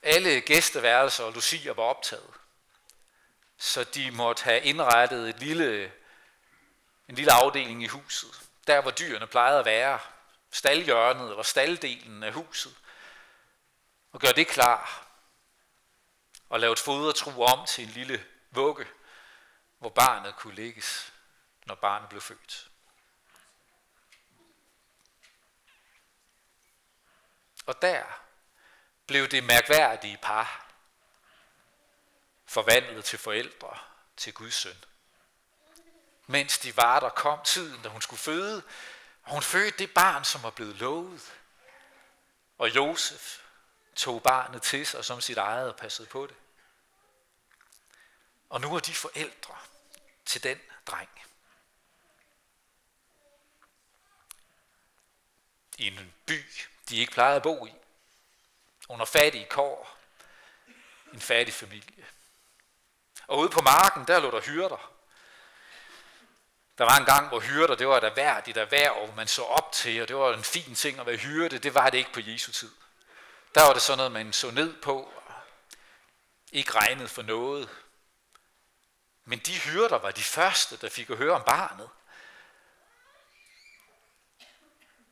Alle 0.01 0.41
gæsteværelser 0.41 1.23
og 1.23 1.33
lucier 1.33 1.73
var 1.73 1.83
optaget. 1.83 2.33
Så 3.57 3.83
de 3.83 4.11
måtte 4.11 4.43
have 4.43 4.61
indrettet 4.61 5.29
et 5.29 5.39
lille, 5.39 5.91
en 7.07 7.15
lille 7.15 7.31
afdeling 7.31 7.83
i 7.83 7.87
huset. 7.87 8.41
Der, 8.67 8.81
hvor 8.81 8.91
dyrene 8.91 9.27
plejede 9.27 9.59
at 9.59 9.65
være. 9.65 9.99
Staldhjørnet 10.51 11.29
eller 11.29 11.43
stalddelen 11.43 12.23
af 12.23 12.33
huset. 12.33 12.75
Og 14.11 14.19
gøre 14.19 14.33
det 14.33 14.47
klar. 14.47 15.07
Og 16.49 16.59
lave 16.59 16.73
et 16.73 16.79
fodertru 16.79 17.43
om 17.43 17.65
til 17.65 17.83
en 17.83 17.89
lille 17.89 18.25
vugge, 18.51 18.87
hvor 19.79 19.89
barnet 19.89 20.35
kunne 20.35 20.55
ligges, 20.55 21.13
når 21.65 21.75
barnet 21.75 22.09
blev 22.09 22.21
født. 22.21 22.66
Og 27.67 27.81
der 27.81 28.03
blev 29.07 29.27
det 29.27 29.43
mærkværdige 29.43 30.17
par 30.17 30.67
forvandlet 32.45 33.05
til 33.05 33.19
forældre 33.19 33.79
til 34.17 34.33
Guds 34.33 34.53
søn. 34.53 34.83
Mens 36.27 36.59
de 36.59 36.77
var 36.77 36.99
der, 36.99 37.09
kom 37.09 37.39
tiden, 37.43 37.81
da 37.83 37.89
hun 37.89 38.01
skulle 38.01 38.19
føde, 38.19 38.63
og 39.23 39.31
hun 39.31 39.41
fødte 39.41 39.77
det 39.77 39.93
barn, 39.93 40.23
som 40.23 40.43
var 40.43 40.49
blevet 40.49 40.75
lovet. 40.75 41.33
Og 42.57 42.75
Josef 42.75 43.39
tog 43.95 44.23
barnet 44.23 44.61
til 44.61 44.87
sig 44.87 45.05
som 45.05 45.21
sit 45.21 45.37
eget 45.37 45.69
og 45.69 45.75
passede 45.75 46.07
på 46.07 46.27
det. 46.27 46.35
Og 48.49 48.61
nu 48.61 48.75
er 48.75 48.79
de 48.79 48.95
forældre 48.95 49.57
til 50.25 50.43
den 50.43 50.59
dreng. 50.87 51.09
I 55.77 55.87
en 55.87 56.13
by, 56.25 56.43
de 56.89 56.97
ikke 56.97 57.11
plejede 57.11 57.35
at 57.35 57.43
bo 57.43 57.65
i. 57.65 57.73
Under 58.89 59.05
fattige 59.05 59.45
kår. 59.49 59.97
En 61.13 61.21
fattig 61.21 61.53
familie. 61.53 62.05
Og 63.27 63.39
ude 63.39 63.49
på 63.49 63.61
marken, 63.61 64.07
der 64.07 64.19
lå 64.19 64.31
der 64.31 64.41
hyrder. 64.41 64.91
Der 66.77 66.83
var 66.83 66.97
en 66.97 67.05
gang, 67.05 67.27
hvor 67.27 67.39
hyrder, 67.39 67.75
det 67.75 67.87
var 67.87 67.97
et 67.97 68.03
erhverdigt 68.03 68.57
erhverv, 68.57 69.13
man 69.15 69.27
så 69.27 69.43
op 69.43 69.71
til, 69.71 70.01
og 70.01 70.07
det 70.07 70.15
var 70.15 70.33
en 70.33 70.43
fin 70.43 70.75
ting 70.75 70.99
at 70.99 71.05
være 71.05 71.17
hyrde. 71.17 71.57
Det 71.57 71.75
var 71.75 71.89
det 71.89 71.97
ikke 71.97 72.13
på 72.13 72.19
Jesu 72.19 72.51
tid. 72.51 72.71
Der 73.55 73.63
var 73.63 73.73
det 73.73 73.81
sådan 73.81 73.97
noget, 73.97 74.11
man 74.11 74.33
så 74.33 74.51
ned 74.51 74.81
på, 74.81 75.11
ikke 76.51 76.71
regnet 76.71 77.09
for 77.09 77.21
noget. 77.21 77.69
Men 79.25 79.39
de 79.39 79.59
hyrder 79.59 79.97
var 79.97 80.11
de 80.11 80.23
første, 80.23 80.77
der 80.77 80.89
fik 80.89 81.09
at 81.09 81.17
høre 81.17 81.33
om 81.33 81.43
barnet. 81.43 81.89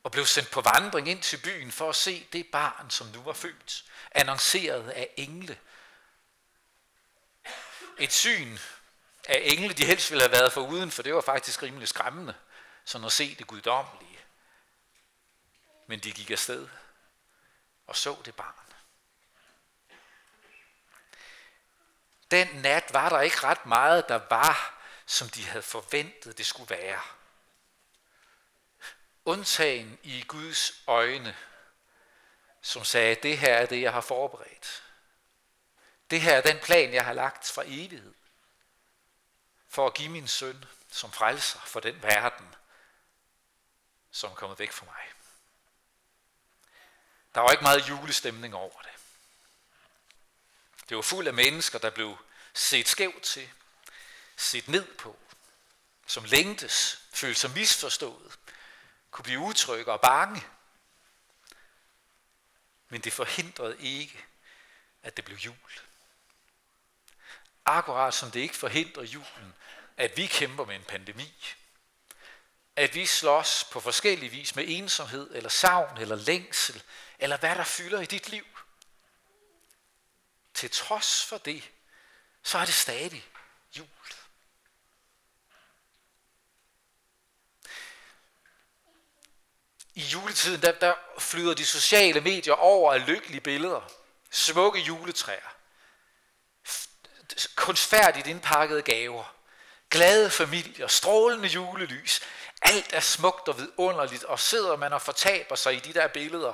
Og 0.06 0.12
blev 0.12 0.26
sendt 0.26 0.50
på 0.50 0.60
vandring 0.60 1.08
ind 1.08 1.22
til 1.22 1.36
byen 1.36 1.72
for 1.72 1.88
at 1.88 1.96
se 1.96 2.26
det 2.32 2.46
barn, 2.52 2.90
som 2.90 3.06
nu 3.06 3.22
var 3.22 3.32
født, 3.32 3.84
annonceret 4.10 4.90
af 4.90 5.10
engle. 5.16 5.58
Et 7.98 8.12
syn 8.12 8.58
af 9.28 9.40
engle, 9.44 9.74
de 9.74 9.84
helst 9.84 10.10
ville 10.10 10.22
have 10.22 10.32
været 10.32 10.52
for 10.52 10.60
uden, 10.60 10.90
for 10.90 11.02
det 11.02 11.14
var 11.14 11.20
faktisk 11.20 11.62
rimelig 11.62 11.88
skræmmende, 11.88 12.34
sådan 12.84 13.04
at 13.04 13.12
se 13.12 13.34
det 13.34 13.46
guddommelige. 13.46 14.18
Men 15.86 16.00
de 16.00 16.12
gik 16.12 16.30
afsted 16.30 16.68
og 17.86 17.96
så 17.96 18.16
det 18.24 18.34
barn. 18.34 18.54
Den 22.30 22.48
nat 22.48 22.92
var 22.92 23.08
der 23.08 23.20
ikke 23.20 23.42
ret 23.42 23.66
meget, 23.66 24.08
der 24.08 24.20
var, 24.30 24.82
som 25.06 25.28
de 25.28 25.46
havde 25.46 25.62
forventet, 25.62 26.38
det 26.38 26.46
skulle 26.46 26.70
være 26.70 27.00
undtagen 29.26 29.98
i 30.02 30.24
Guds 30.28 30.82
øjne, 30.86 31.36
som 32.62 32.84
sagde, 32.84 33.14
det 33.14 33.38
her 33.38 33.54
er 33.54 33.66
det, 33.66 33.82
jeg 33.82 33.92
har 33.92 34.00
forberedt. 34.00 34.82
Det 36.10 36.20
her 36.20 36.36
er 36.36 36.40
den 36.40 36.58
plan, 36.58 36.94
jeg 36.94 37.04
har 37.04 37.12
lagt 37.12 37.46
fra 37.46 37.62
evighed, 37.66 38.14
for 39.68 39.86
at 39.86 39.94
give 39.94 40.08
min 40.08 40.28
søn 40.28 40.64
som 40.90 41.12
frelser 41.12 41.60
for 41.60 41.80
den 41.80 42.02
verden, 42.02 42.54
som 44.10 44.30
er 44.30 44.34
kommet 44.34 44.58
væk 44.58 44.72
fra 44.72 44.86
mig. 44.86 45.12
Der 47.34 47.40
var 47.40 47.50
ikke 47.50 47.62
meget 47.62 47.88
julestemning 47.88 48.54
over 48.54 48.80
det. 48.80 48.90
Det 50.88 50.96
var 50.96 51.02
fuld 51.02 51.26
af 51.26 51.34
mennesker, 51.34 51.78
der 51.78 51.90
blev 51.90 52.18
set 52.54 52.88
skævt 52.88 53.22
til, 53.22 53.50
set 54.36 54.68
ned 54.68 54.94
på, 54.94 55.18
som 56.06 56.24
længtes, 56.24 57.02
følte 57.12 57.40
sig 57.40 57.50
misforstået, 57.50 58.38
kunne 59.16 59.24
blive 59.24 59.40
utrygge 59.40 59.92
og 59.92 60.00
bange. 60.00 60.44
Men 62.88 63.00
det 63.00 63.12
forhindrede 63.12 63.76
ikke, 63.80 64.24
at 65.02 65.16
det 65.16 65.24
blev 65.24 65.36
jul. 65.36 65.80
Akkurat 67.64 68.14
som 68.14 68.30
det 68.30 68.40
ikke 68.40 68.56
forhindrer 68.56 69.02
julen, 69.02 69.54
at 69.96 70.16
vi 70.16 70.26
kæmper 70.26 70.64
med 70.64 70.76
en 70.76 70.84
pandemi. 70.84 71.34
At 72.76 72.94
vi 72.94 73.06
slås 73.06 73.68
på 73.72 73.80
forskellige 73.80 74.30
vis 74.30 74.56
med 74.56 74.64
ensomhed, 74.68 75.30
eller 75.34 75.50
savn, 75.50 75.98
eller 75.98 76.16
længsel, 76.16 76.82
eller 77.18 77.36
hvad 77.36 77.54
der 77.54 77.64
fylder 77.64 78.00
i 78.00 78.06
dit 78.06 78.28
liv. 78.28 78.46
Til 80.54 80.70
trods 80.70 81.24
for 81.24 81.38
det, 81.38 81.70
så 82.42 82.58
er 82.58 82.64
det 82.64 82.74
stadig 82.74 83.26
jul. 83.78 83.86
I 89.96 90.02
juletiden, 90.02 90.62
der, 90.62 90.72
der 90.72 90.94
flyder 91.18 91.54
de 91.54 91.66
sociale 91.66 92.20
medier 92.20 92.54
over 92.54 92.94
af 92.94 93.06
lykkelige 93.06 93.40
billeder. 93.40 93.80
Smukke 94.30 94.80
juletræer. 94.80 95.54
Kunstfærdigt 97.54 98.26
indpakkede 98.26 98.82
gaver. 98.82 99.34
Glade 99.90 100.30
familier, 100.30 100.86
strålende 100.86 101.48
julelys. 101.48 102.20
Alt 102.62 102.92
er 102.92 103.00
smukt 103.00 103.48
og 103.48 103.58
vidunderligt, 103.58 104.24
og 104.24 104.40
sidder 104.40 104.76
man 104.76 104.92
og 104.92 105.02
fortaber 105.02 105.54
sig 105.54 105.74
i 105.74 105.80
de 105.80 105.94
der 105.94 106.08
billeder, 106.08 106.52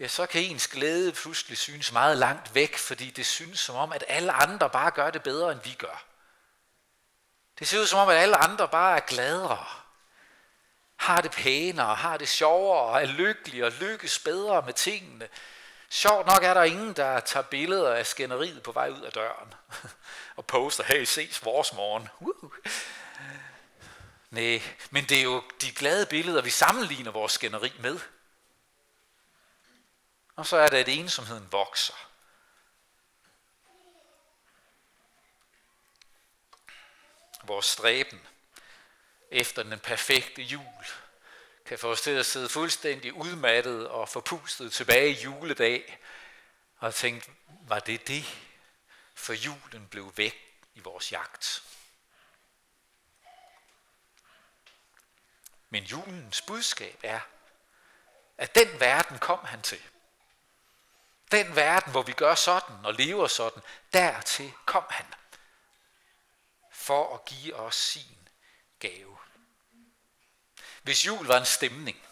ja, 0.00 0.08
så 0.08 0.26
kan 0.26 0.42
ens 0.42 0.68
glæde 0.68 1.12
pludselig 1.12 1.58
synes 1.58 1.92
meget 1.92 2.18
langt 2.18 2.54
væk, 2.54 2.76
fordi 2.78 3.10
det 3.10 3.26
synes 3.26 3.60
som 3.60 3.76
om, 3.76 3.92
at 3.92 4.04
alle 4.08 4.32
andre 4.32 4.70
bare 4.70 4.90
gør 4.90 5.10
det 5.10 5.22
bedre, 5.22 5.52
end 5.52 5.60
vi 5.64 5.72
gør. 5.72 6.04
Det 7.58 7.68
ser 7.68 7.80
ud 7.80 7.86
som 7.86 7.98
om, 7.98 8.08
at 8.08 8.16
alle 8.16 8.36
andre 8.36 8.68
bare 8.68 8.96
er 8.96 9.00
gladere, 9.00 9.66
har 10.96 11.20
det 11.20 11.30
pænere, 11.30 11.94
har 11.94 12.16
det 12.16 12.28
sjovere, 12.28 13.02
er 13.02 13.06
lykkelig 13.06 13.64
og 13.64 13.72
lykkes 13.72 14.18
bedre 14.18 14.62
med 14.62 14.72
tingene. 14.72 15.28
Sjovt 15.88 16.26
nok 16.26 16.42
er 16.42 16.54
der 16.54 16.62
ingen, 16.62 16.92
der 16.92 17.20
tager 17.20 17.44
billeder 17.44 17.94
af 17.94 18.06
skænderiet 18.06 18.62
på 18.62 18.72
vej 18.72 18.90
ud 18.90 19.00
af 19.00 19.12
døren 19.12 19.54
og 20.36 20.46
poster, 20.46 20.84
hey, 20.84 21.04
ses 21.04 21.44
vores 21.44 21.72
morgen. 21.72 22.08
Uh. 22.20 22.50
Nej, 24.30 24.62
men 24.90 25.04
det 25.04 25.18
er 25.18 25.22
jo 25.22 25.42
de 25.60 25.72
glade 25.72 26.06
billeder, 26.06 26.42
vi 26.42 26.50
sammenligner 26.50 27.10
vores 27.10 27.32
skænderi 27.32 27.72
med. 27.78 28.00
Og 30.36 30.46
så 30.46 30.56
er 30.56 30.68
det, 30.68 30.76
at 30.76 30.88
ensomheden 30.88 31.52
vokser. 31.52 31.94
Vores 37.44 37.66
stræben 37.66 38.20
efter 39.34 39.62
den 39.62 39.78
perfekte 39.78 40.42
jul 40.42 40.86
kan 41.66 41.78
få 41.78 41.90
os 41.90 42.00
til 42.00 42.10
at 42.10 42.26
sidde 42.26 42.48
fuldstændig 42.48 43.12
udmattet 43.12 43.88
og 43.88 44.08
forpustet 44.08 44.72
tilbage 44.72 45.10
i 45.10 45.22
juledag 45.22 45.98
og 46.78 46.94
tænke, 46.94 47.32
var 47.46 47.78
det 47.78 48.08
det? 48.08 48.24
For 49.14 49.32
julen 49.32 49.88
blev 49.88 50.12
væk 50.16 50.60
i 50.74 50.80
vores 50.80 51.12
jagt. 51.12 51.62
Men 55.70 55.84
julens 55.84 56.42
budskab 56.42 57.00
er, 57.02 57.20
at 58.38 58.54
den 58.54 58.80
verden 58.80 59.18
kom 59.18 59.44
han 59.44 59.62
til. 59.62 59.82
Den 61.32 61.56
verden, 61.56 61.92
hvor 61.92 62.02
vi 62.02 62.12
gør 62.12 62.34
sådan 62.34 62.84
og 62.84 62.94
lever 62.94 63.26
sådan, 63.26 63.62
dertil 63.92 64.52
kom 64.66 64.84
han. 64.90 65.06
For 66.70 67.14
at 67.14 67.24
give 67.24 67.54
os 67.54 67.74
sin 67.76 68.28
gave. 68.78 69.23
Hvis 70.84 71.06
jul 71.06 71.26
var 71.26 71.38
en 71.38 71.46
stemning, 71.46 72.02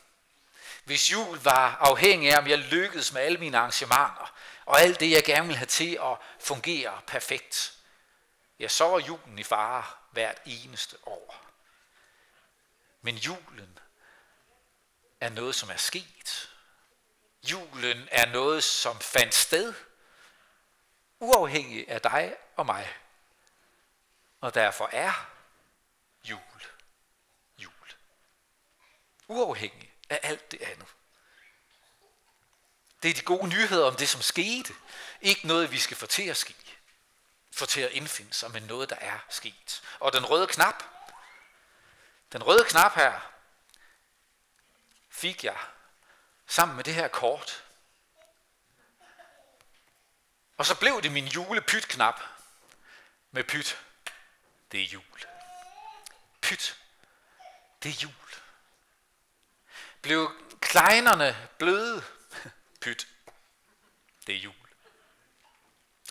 hvis 0.85 1.13
jul 1.13 1.39
var 1.39 1.77
afhængig 1.77 2.33
af, 2.33 2.39
om 2.39 2.47
jeg 2.47 2.59
lykkedes 2.59 3.13
med 3.13 3.23
alle 3.23 3.39
mine 3.39 3.59
arrangementer, 3.59 4.35
og 4.67 4.81
alt 4.81 5.01
det, 5.01 5.11
jeg 5.11 5.25
gerne 5.25 5.47
vil 5.47 5.57
have 5.57 5.67
til 5.67 5.99
at 6.03 6.17
fungere 6.41 7.01
perfekt, 7.07 7.75
ja, 8.59 8.69
så 8.69 8.89
var 8.89 8.99
julen 8.99 9.39
i 9.39 9.43
fare 9.43 9.85
hvert 10.11 10.39
eneste 10.47 10.97
år. 11.07 11.45
Men 13.03 13.17
julen 13.17 13.79
er 15.21 15.29
noget, 15.29 15.55
som 15.55 15.71
er 15.71 15.77
sket. 15.77 16.51
Julen 17.43 18.09
er 18.11 18.27
noget, 18.27 18.65
som 18.65 19.01
fandt 19.01 19.35
sted, 19.35 19.75
uafhængig 21.19 21.89
af 21.89 22.01
dig 22.01 22.37
og 22.57 22.67
mig. 22.67 22.97
Og 24.41 24.55
derfor 24.55 24.89
er 24.93 25.31
jul. 26.25 26.72
Uafhængig 29.29 29.93
af 30.11 30.21
alt 30.23 30.51
det 30.53 30.63
andet. 30.63 30.89
Det 33.03 33.11
er 33.11 33.15
de 33.15 33.23
gode 33.23 33.49
nyheder 33.49 33.87
om 33.87 33.97
det, 33.97 34.09
som 34.09 34.23
skete. 34.23 34.75
Ikke 35.21 35.47
noget, 35.47 35.71
vi 35.71 35.79
skal 35.79 35.97
få 35.97 36.07
til 36.07 36.29
at 36.29 36.37
ske. 36.37 36.55
Få 37.53 37.67
til 37.67 37.81
at 37.81 37.91
indfinde 37.91 38.35
sig, 38.35 38.51
men 38.51 38.63
noget, 38.63 38.91
der 38.91 38.97
er 38.97 39.19
sket. 39.29 39.83
Og 40.01 40.13
den 40.13 40.27
røde 40.27 40.47
knap, 40.47 40.85
den 42.33 42.43
røde 42.43 42.65
knap 42.65 42.95
her, 42.95 43.21
fik 45.11 45.45
jeg 45.45 45.59
sammen 46.47 46.77
med 46.77 46.85
det 46.85 46.95
her 46.95 47.09
kort. 47.09 47.65
Og 50.57 50.67
så 50.67 50.75
blev 50.75 51.03
det 51.03 51.13
min 51.13 51.27
julepytknap 51.27 52.21
med 53.31 53.45
pyt. 53.45 53.79
Det 54.73 54.81
er 54.81 54.85
jul. 54.85 55.25
Pyt. 56.41 56.79
Det 57.83 57.89
er 57.91 58.01
jul. 58.03 58.22
Blev 60.03 60.31
kleinerne 60.61 61.49
bløde? 61.59 62.05
Pyt. 62.83 63.09
Det 64.27 64.35
er 64.35 64.39
jul. 64.39 64.55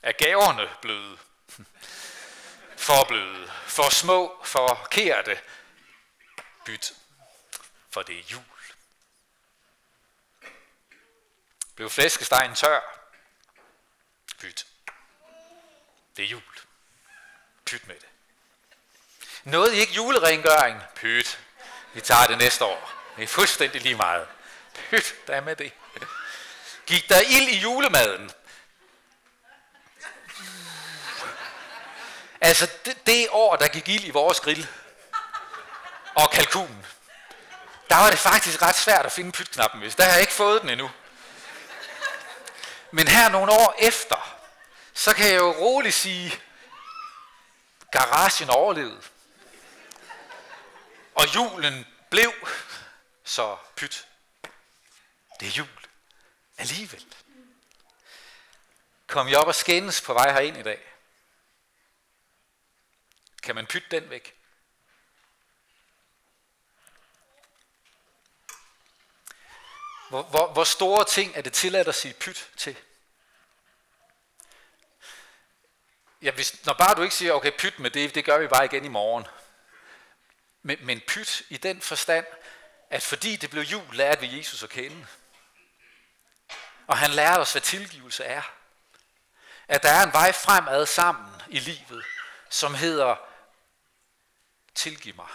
Er 0.03 0.11
gaverne 0.11 0.69
bløde? 0.81 1.17
For 2.77 3.03
bløde. 3.07 3.51
For 3.65 3.89
små, 3.89 4.41
for 4.43 4.87
kærte? 4.91 5.41
Pyt. 6.65 6.93
For 7.89 8.01
det 8.01 8.19
er 8.19 8.23
jul. 8.31 8.43
Blev 11.75 11.89
flæskestegen 11.89 12.55
tør? 12.55 12.79
Pyt. 14.39 14.67
Det 16.17 16.25
er 16.25 16.29
jul. 16.29 16.43
Pyt 17.65 17.87
med 17.87 17.95
det. 17.95 18.09
Noget 19.43 19.73
ikke 19.73 19.93
julerengøring? 19.93 20.81
Pyt. 20.95 21.39
Vi 21.93 22.01
tager 22.01 22.27
det 22.27 22.37
næste 22.37 22.65
år. 22.65 23.00
Det 23.15 23.23
er 23.23 23.27
fuldstændig 23.27 23.81
lige 23.81 23.95
meget. 23.95 24.27
Pyt, 24.89 25.15
der 25.27 25.35
er 25.35 25.41
med 25.41 25.55
det. 25.55 25.71
Gik 26.85 27.09
der 27.09 27.19
ild 27.19 27.47
i 27.47 27.59
julemaden? 27.59 28.31
Altså, 32.41 32.69
det, 32.85 33.05
det 33.05 33.27
år, 33.31 33.55
der 33.55 33.67
gik 33.67 33.89
ild 33.89 34.03
i 34.03 34.09
vores 34.09 34.39
grill, 34.39 34.67
og 36.15 36.31
kalkunen, 36.31 36.85
der 37.89 37.95
var 37.95 38.09
det 38.09 38.19
faktisk 38.19 38.61
ret 38.61 38.75
svært 38.75 39.05
at 39.05 39.11
finde 39.11 39.31
pytknappen, 39.31 39.81
hvis 39.81 39.95
der 39.95 40.03
har 40.03 40.11
jeg 40.11 40.21
ikke 40.21 40.33
fået 40.33 40.61
den 40.61 40.69
endnu. 40.69 40.91
Men 42.91 43.07
her 43.07 43.29
nogle 43.29 43.51
år 43.51 43.75
efter, 43.79 44.37
så 44.93 45.13
kan 45.13 45.27
jeg 45.27 45.35
jo 45.35 45.51
roligt 45.51 45.95
sige, 45.95 46.41
garagen 47.91 48.49
overlevede. 48.49 49.01
Og 51.15 51.35
julen 51.35 51.87
blev 52.09 52.33
så 53.31 53.57
pyt. 53.75 54.07
Det 55.39 55.47
er 55.47 55.51
jul. 55.51 55.87
Alligevel. 56.57 57.05
Kom 59.07 59.27
jeg 59.27 59.37
op 59.37 59.47
og 59.47 59.55
skændes 59.55 60.01
på 60.01 60.13
vej 60.13 60.31
herind 60.31 60.57
i 60.57 60.63
dag? 60.63 60.93
Kan 63.43 63.55
man 63.55 63.67
pytte 63.67 63.87
den 63.91 64.09
væk? 64.09 64.35
Hvor, 70.09 70.23
hvor, 70.23 70.53
hvor 70.53 70.63
store 70.63 71.05
ting 71.05 71.35
er 71.35 71.41
det 71.41 71.53
tilladt 71.53 71.87
at 71.87 71.95
sige 71.95 72.13
pyt 72.13 72.49
til? 72.57 72.77
Ja, 76.21 76.31
hvis, 76.31 76.65
når 76.65 76.73
bare 76.73 76.95
du 76.95 77.01
ikke 77.01 77.15
siger, 77.15 77.33
okay, 77.33 77.51
pyt 77.57 77.79
med 77.79 77.91
det, 77.91 78.15
det 78.15 78.25
gør 78.25 78.37
vi 78.37 78.47
bare 78.47 78.65
igen 78.65 78.85
i 78.85 78.87
morgen. 78.87 79.27
Men, 80.61 80.85
men 80.85 81.01
pyt 81.07 81.41
i 81.49 81.57
den 81.57 81.81
forstand, 81.81 82.25
at 82.91 83.03
fordi 83.03 83.35
det 83.35 83.49
blev 83.49 83.63
jul, 83.63 83.95
lærte 83.95 84.21
vi 84.21 84.37
Jesus 84.37 84.63
at 84.63 84.69
kende. 84.69 85.07
Og 86.87 86.97
han 86.97 87.11
lærte 87.11 87.39
os, 87.39 87.51
hvad 87.51 87.61
tilgivelse 87.61 88.23
er. 88.23 88.41
At 89.67 89.83
der 89.83 89.89
er 89.89 90.03
en 90.03 90.13
vej 90.13 90.31
fremad 90.31 90.85
sammen 90.85 91.41
i 91.49 91.59
livet, 91.59 92.05
som 92.49 92.73
hedder 92.73 93.15
tilgiv 94.75 95.15
mig. 95.15 95.29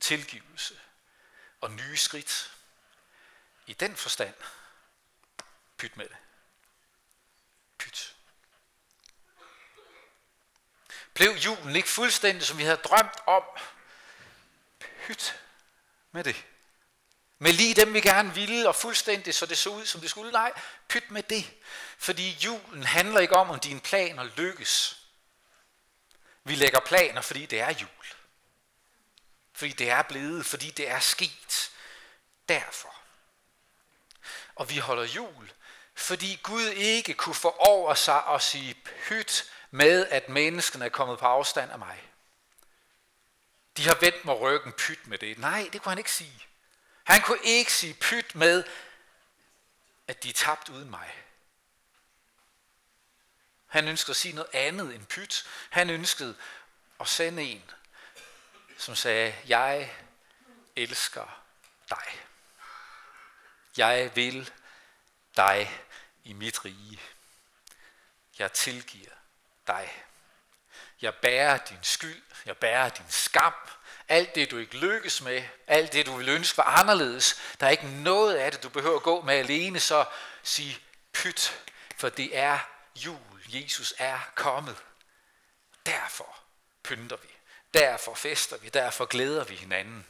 Tilgivelse 0.00 0.80
og 1.60 1.70
nye 1.70 1.96
skridt. 1.96 2.52
I 3.66 3.72
den 3.72 3.96
forstand, 3.96 4.34
pyt 5.76 5.96
med 5.96 6.08
det. 6.08 6.16
Pyt. 7.78 8.16
Blev 11.14 11.30
julen 11.30 11.76
ikke 11.76 11.88
fuldstændig, 11.88 12.46
som 12.46 12.58
vi 12.58 12.64
havde 12.64 12.76
drømt 12.76 13.16
om? 13.26 13.44
Pyt 15.06 15.40
med 16.12 16.24
det. 16.24 16.44
Med 17.38 17.52
lige 17.52 17.74
dem, 17.74 17.94
vi 17.94 18.00
gerne 18.00 18.34
ville, 18.34 18.68
og 18.68 18.76
fuldstændig, 18.76 19.34
så 19.34 19.46
det 19.46 19.58
så 19.58 19.70
ud, 19.70 19.86
som 19.86 20.00
det 20.00 20.10
skulle. 20.10 20.32
Nej, 20.32 20.52
pyt 20.88 21.10
med 21.10 21.22
det. 21.22 21.50
Fordi 21.98 22.30
julen 22.30 22.82
handler 22.82 23.20
ikke 23.20 23.36
om, 23.36 23.50
om 23.50 23.60
dine 23.60 23.80
planer 23.80 24.24
lykkes. 24.36 25.02
Vi 26.44 26.54
lægger 26.54 26.80
planer, 26.80 27.20
fordi 27.20 27.46
det 27.46 27.60
er 27.60 27.70
jul. 27.70 27.88
Fordi 29.52 29.72
det 29.72 29.90
er 29.90 30.02
blevet, 30.02 30.46
fordi 30.46 30.70
det 30.70 30.88
er 30.88 31.00
sket. 31.00 31.70
Derfor. 32.48 32.94
Og 34.54 34.70
vi 34.70 34.78
holder 34.78 35.04
jul, 35.04 35.52
fordi 35.94 36.40
Gud 36.42 36.66
ikke 36.66 37.14
kunne 37.14 37.34
få 37.34 37.50
over 37.50 37.94
sig 37.94 38.26
at 38.26 38.42
sige 38.42 38.74
pyt 39.08 39.50
med, 39.70 40.06
at 40.06 40.28
menneskene 40.28 40.84
er 40.84 40.88
kommet 40.88 41.18
på 41.18 41.26
afstand 41.26 41.72
af 41.72 41.78
mig. 41.78 42.02
De 43.78 43.86
har 43.86 43.94
vendt 43.94 44.24
mig 44.24 44.40
ryggen 44.40 44.72
pyt 44.72 45.06
med 45.06 45.18
det. 45.18 45.38
Nej, 45.38 45.68
det 45.72 45.82
kunne 45.82 45.90
han 45.90 45.98
ikke 45.98 46.12
sige. 46.12 46.46
Han 47.04 47.22
kunne 47.22 47.38
ikke 47.44 47.72
sige 47.72 47.94
pyt 47.94 48.34
med, 48.34 48.64
at 50.08 50.22
de 50.22 50.28
er 50.28 50.32
tabt 50.32 50.68
uden 50.68 50.90
mig. 50.90 51.24
Han 53.66 53.88
ønskede 53.88 54.10
at 54.10 54.16
sige 54.16 54.34
noget 54.34 54.50
andet 54.52 54.94
end 54.94 55.06
pyt. 55.06 55.46
Han 55.70 55.90
ønskede 55.90 56.36
at 57.00 57.08
sende 57.08 57.42
en, 57.42 57.70
som 58.78 58.94
sagde, 58.94 59.34
jeg 59.46 59.96
elsker 60.76 61.42
dig. 61.90 62.26
Jeg 63.76 64.16
vil 64.16 64.52
dig 65.36 65.82
i 66.24 66.32
mit 66.32 66.64
rige. 66.64 67.00
Jeg 68.38 68.52
tilgiver 68.52 69.14
dig. 69.66 70.04
Jeg 71.02 71.14
bærer 71.14 71.58
din 71.58 71.78
skyld. 71.82 72.22
Jeg 72.46 72.56
bærer 72.56 72.88
din 72.88 73.04
skam. 73.08 73.54
Alt 74.08 74.34
det, 74.34 74.50
du 74.50 74.58
ikke 74.58 74.76
lykkes 74.76 75.22
med, 75.22 75.42
alt 75.66 75.92
det, 75.92 76.06
du 76.06 76.16
vil 76.16 76.28
ønske 76.28 76.58
var 76.58 76.64
anderledes, 76.64 77.40
der 77.60 77.66
er 77.66 77.70
ikke 77.70 77.86
noget 77.86 78.34
af 78.34 78.52
det, 78.52 78.62
du 78.62 78.68
behøver 78.68 78.96
at 78.96 79.02
gå 79.02 79.22
med 79.22 79.34
alene, 79.34 79.80
så 79.80 80.04
sig 80.42 80.78
pyt, 81.12 81.60
for 81.96 82.08
det 82.08 82.36
er 82.36 82.58
jul. 82.96 83.18
Jesus 83.48 83.94
er 83.98 84.18
kommet. 84.34 84.76
Derfor 85.86 86.38
pynter 86.82 87.16
vi. 87.16 87.28
Derfor 87.74 88.14
fester 88.14 88.56
vi. 88.56 88.68
Derfor 88.68 89.04
glæder 89.04 89.44
vi 89.44 89.54
hinanden. 89.54 90.06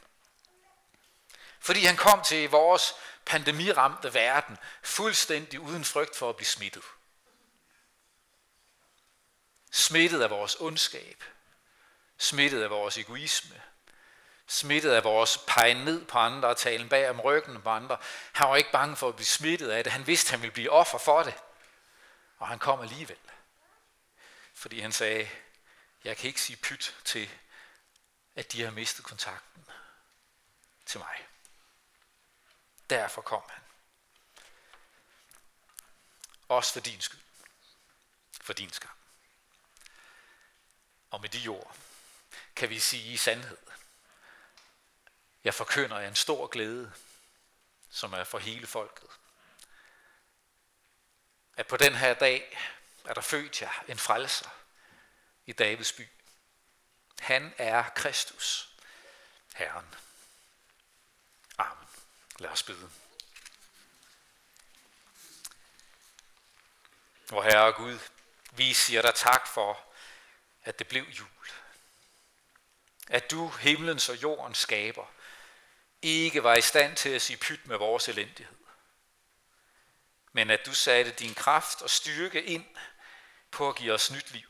Fordi 1.60 1.84
han 1.84 1.96
kom 1.96 2.22
til 2.22 2.50
vores 2.50 2.94
pandemiramte 3.26 4.14
verden, 4.14 4.58
fuldstændig 4.82 5.60
uden 5.60 5.84
frygt 5.84 6.16
for 6.16 6.28
at 6.28 6.36
blive 6.36 6.46
smittet. 6.46 6.82
Smittet 9.70 10.22
af 10.22 10.30
vores 10.30 10.56
ondskab, 10.60 11.24
smittet 12.18 12.62
af 12.62 12.70
vores 12.70 12.98
egoisme, 12.98 13.62
smittet 14.46 14.90
af 14.90 15.04
vores 15.04 15.38
pege 15.46 15.84
ned 15.84 16.04
på 16.04 16.18
andre 16.18 16.48
og 16.48 16.56
tale 16.56 16.88
bag 16.88 17.10
om 17.10 17.20
ryggen 17.20 17.62
på 17.62 17.70
andre. 17.70 17.98
Han 18.32 18.48
var 18.48 18.56
ikke 18.56 18.72
bange 18.72 18.96
for 18.96 19.08
at 19.08 19.16
blive 19.16 19.26
smittet 19.26 19.70
af 19.70 19.84
det. 19.84 19.92
Han 19.92 20.06
vidste, 20.06 20.26
at 20.28 20.30
han 20.30 20.42
ville 20.42 20.52
blive 20.52 20.70
offer 20.70 20.98
for 20.98 21.22
det. 21.22 21.34
Og 22.38 22.48
han 22.48 22.58
kom 22.58 22.80
alligevel. 22.80 23.18
Fordi 24.54 24.80
han 24.80 24.92
sagde, 24.92 25.28
jeg 26.04 26.16
kan 26.16 26.28
ikke 26.28 26.40
sige 26.40 26.56
pyt 26.56 26.96
til, 27.04 27.30
at 28.36 28.52
de 28.52 28.62
har 28.62 28.70
mistet 28.70 29.04
kontakten 29.04 29.64
til 30.86 30.98
mig. 31.00 31.26
Derfor 32.90 33.22
kom 33.22 33.42
han. 33.48 33.62
Også 36.48 36.72
for 36.72 36.80
din 36.80 37.00
skyld. 37.00 37.20
For 38.40 38.52
din 38.52 38.72
skam. 38.72 38.97
Og 41.10 41.20
med 41.20 41.28
de 41.28 41.48
ord 41.48 41.76
kan 42.56 42.70
vi 42.70 42.78
sige 42.78 43.12
i 43.12 43.16
sandhed. 43.16 43.58
Jeg 45.44 45.54
forkynder 45.54 45.98
en 45.98 46.14
stor 46.14 46.46
glæde, 46.46 46.92
som 47.90 48.12
er 48.12 48.24
for 48.24 48.38
hele 48.38 48.66
folket. 48.66 49.08
At 51.56 51.66
på 51.66 51.76
den 51.76 51.94
her 51.94 52.14
dag 52.14 52.58
er 53.04 53.14
der 53.14 53.20
født 53.20 53.62
jer 53.62 53.84
en 53.88 53.98
frelser 53.98 54.50
i 55.46 55.52
Davids 55.52 55.92
by. 55.92 56.08
Han 57.18 57.54
er 57.58 57.88
Kristus, 57.88 58.68
Herren. 59.54 59.94
Amen. 61.58 61.88
Lad 62.38 62.50
os 62.50 62.62
bede. 62.62 62.90
Hvor 67.28 67.42
Herre 67.42 67.72
Gud, 67.72 67.98
vi 68.50 68.74
siger 68.74 69.02
dig 69.02 69.14
tak 69.14 69.46
for, 69.46 69.87
at 70.68 70.78
det 70.78 70.88
blev 70.88 71.02
jul. 71.02 71.28
At 73.08 73.30
du, 73.30 73.48
himlens 73.48 74.08
og 74.08 74.22
jordens 74.22 74.58
skaber, 74.58 75.06
ikke 76.02 76.42
var 76.42 76.54
i 76.54 76.60
stand 76.60 76.96
til 76.96 77.08
at 77.08 77.22
sige 77.22 77.36
pyt 77.36 77.66
med 77.66 77.76
vores 77.76 78.08
elendighed. 78.08 78.56
Men 80.32 80.50
at 80.50 80.66
du 80.66 80.74
satte 80.74 81.10
din 81.10 81.34
kraft 81.34 81.82
og 81.82 81.90
styrke 81.90 82.42
ind 82.42 82.66
på 83.50 83.68
at 83.68 83.76
give 83.76 83.92
os 83.92 84.10
nyt 84.10 84.30
liv. 84.30 84.48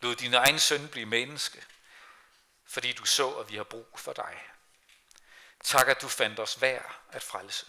Lod 0.00 0.16
din 0.16 0.34
egen 0.34 0.58
søn 0.58 0.88
blive 0.88 1.06
menneske, 1.06 1.64
fordi 2.66 2.92
du 2.92 3.04
så, 3.04 3.30
at 3.30 3.50
vi 3.50 3.56
har 3.56 3.64
brug 3.64 3.88
for 3.96 4.12
dig. 4.12 4.42
Tak, 5.64 5.88
at 5.88 6.02
du 6.02 6.08
fandt 6.08 6.40
os 6.40 6.60
værd 6.60 7.00
at 7.08 7.22
frelse. 7.22 7.66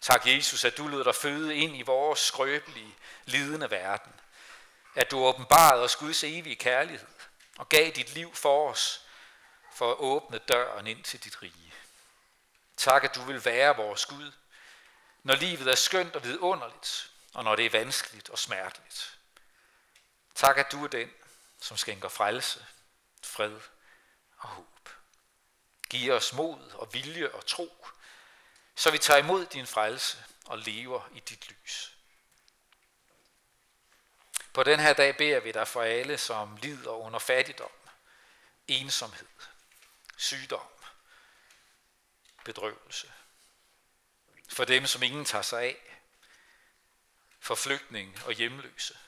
Tak, 0.00 0.26
Jesus, 0.26 0.64
at 0.64 0.76
du 0.76 0.88
lod 0.88 1.04
dig 1.04 1.14
føde 1.14 1.56
ind 1.56 1.76
i 1.76 1.82
vores 1.82 2.20
skrøbelige, 2.20 2.94
lidende 3.24 3.70
verden. 3.70 4.12
At 4.96 5.10
du 5.10 5.24
åbenbarede 5.24 5.82
os 5.82 5.96
Guds 5.96 6.24
evige 6.24 6.56
kærlighed 6.56 7.08
og 7.58 7.68
gav 7.68 7.90
dit 7.90 8.14
liv 8.14 8.34
for 8.34 8.70
os, 8.70 9.02
for 9.72 9.90
at 9.90 9.96
åbne 9.98 10.38
døren 10.38 10.86
ind 10.86 11.04
til 11.04 11.24
dit 11.24 11.42
rige. 11.42 11.74
Tak, 12.76 13.04
at 13.04 13.14
du 13.14 13.22
vil 13.22 13.44
være 13.44 13.76
vores 13.76 14.06
Gud, 14.06 14.32
når 15.22 15.34
livet 15.34 15.68
er 15.68 15.74
skønt 15.74 16.16
og 16.16 16.24
vidunderligt, 16.24 17.10
og 17.34 17.44
når 17.44 17.56
det 17.56 17.66
er 17.66 17.70
vanskeligt 17.70 18.28
og 18.28 18.38
smerteligt. 18.38 19.18
Tak, 20.34 20.58
at 20.58 20.72
du 20.72 20.84
er 20.84 20.88
den, 20.88 21.10
som 21.60 21.76
skænker 21.76 22.08
frelse, 22.08 22.66
fred 23.22 23.60
og 24.38 24.48
håb. 24.48 24.88
Giv 25.90 26.12
os 26.12 26.32
mod 26.32 26.70
og 26.70 26.94
vilje 26.94 27.30
og 27.30 27.46
tro, 27.46 27.86
så 28.74 28.90
vi 28.90 28.98
tager 28.98 29.18
imod 29.18 29.46
din 29.46 29.66
frelse 29.66 30.24
og 30.44 30.58
lever 30.58 31.08
i 31.14 31.20
dit 31.20 31.50
lys. 31.50 31.95
På 34.56 34.62
den 34.62 34.80
her 34.80 34.92
dag 34.92 35.16
beder 35.16 35.40
vi 35.40 35.52
dig 35.52 35.68
for 35.68 35.82
alle, 35.82 36.18
som 36.18 36.56
lider 36.56 36.90
under 36.90 37.18
fattigdom, 37.18 37.70
ensomhed, 38.68 39.26
sygdom, 40.16 40.68
bedrøvelse. 42.44 43.12
For 44.48 44.64
dem, 44.64 44.86
som 44.86 45.02
ingen 45.02 45.24
tager 45.24 45.42
sig 45.42 45.62
af. 45.62 46.00
For 47.40 47.54
flygtninge 47.54 48.24
og 48.24 48.32
hjemløse. 48.32 48.98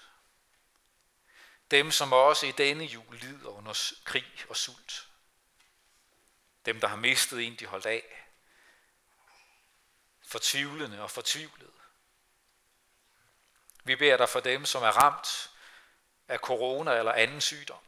Dem, 1.71 1.91
som 1.91 2.13
også 2.13 2.47
i 2.47 2.53
denne 2.53 2.85
jul 2.85 3.17
lider 3.17 3.49
under 3.49 3.93
krig 4.05 4.45
og 4.49 4.57
sult. 4.57 5.09
Dem, 6.67 6.81
der 6.81 6.89
har 6.89 6.97
mistet 6.97 7.47
en, 7.47 7.57
de 7.57 7.67
holdt 7.67 7.87
af. 7.87 8.27
Fortvivlende 10.27 11.03
og 11.03 11.11
fortvivlede. 11.11 11.78
Vi 13.88 13.96
beder 13.96 14.16
dig 14.16 14.29
for 14.29 14.40
dem, 14.40 14.64
som 14.64 14.83
er 14.83 14.90
ramt 14.90 15.51
af 16.29 16.38
corona 16.38 16.98
eller 16.98 17.12
anden 17.12 17.40
sygdom 17.40 17.79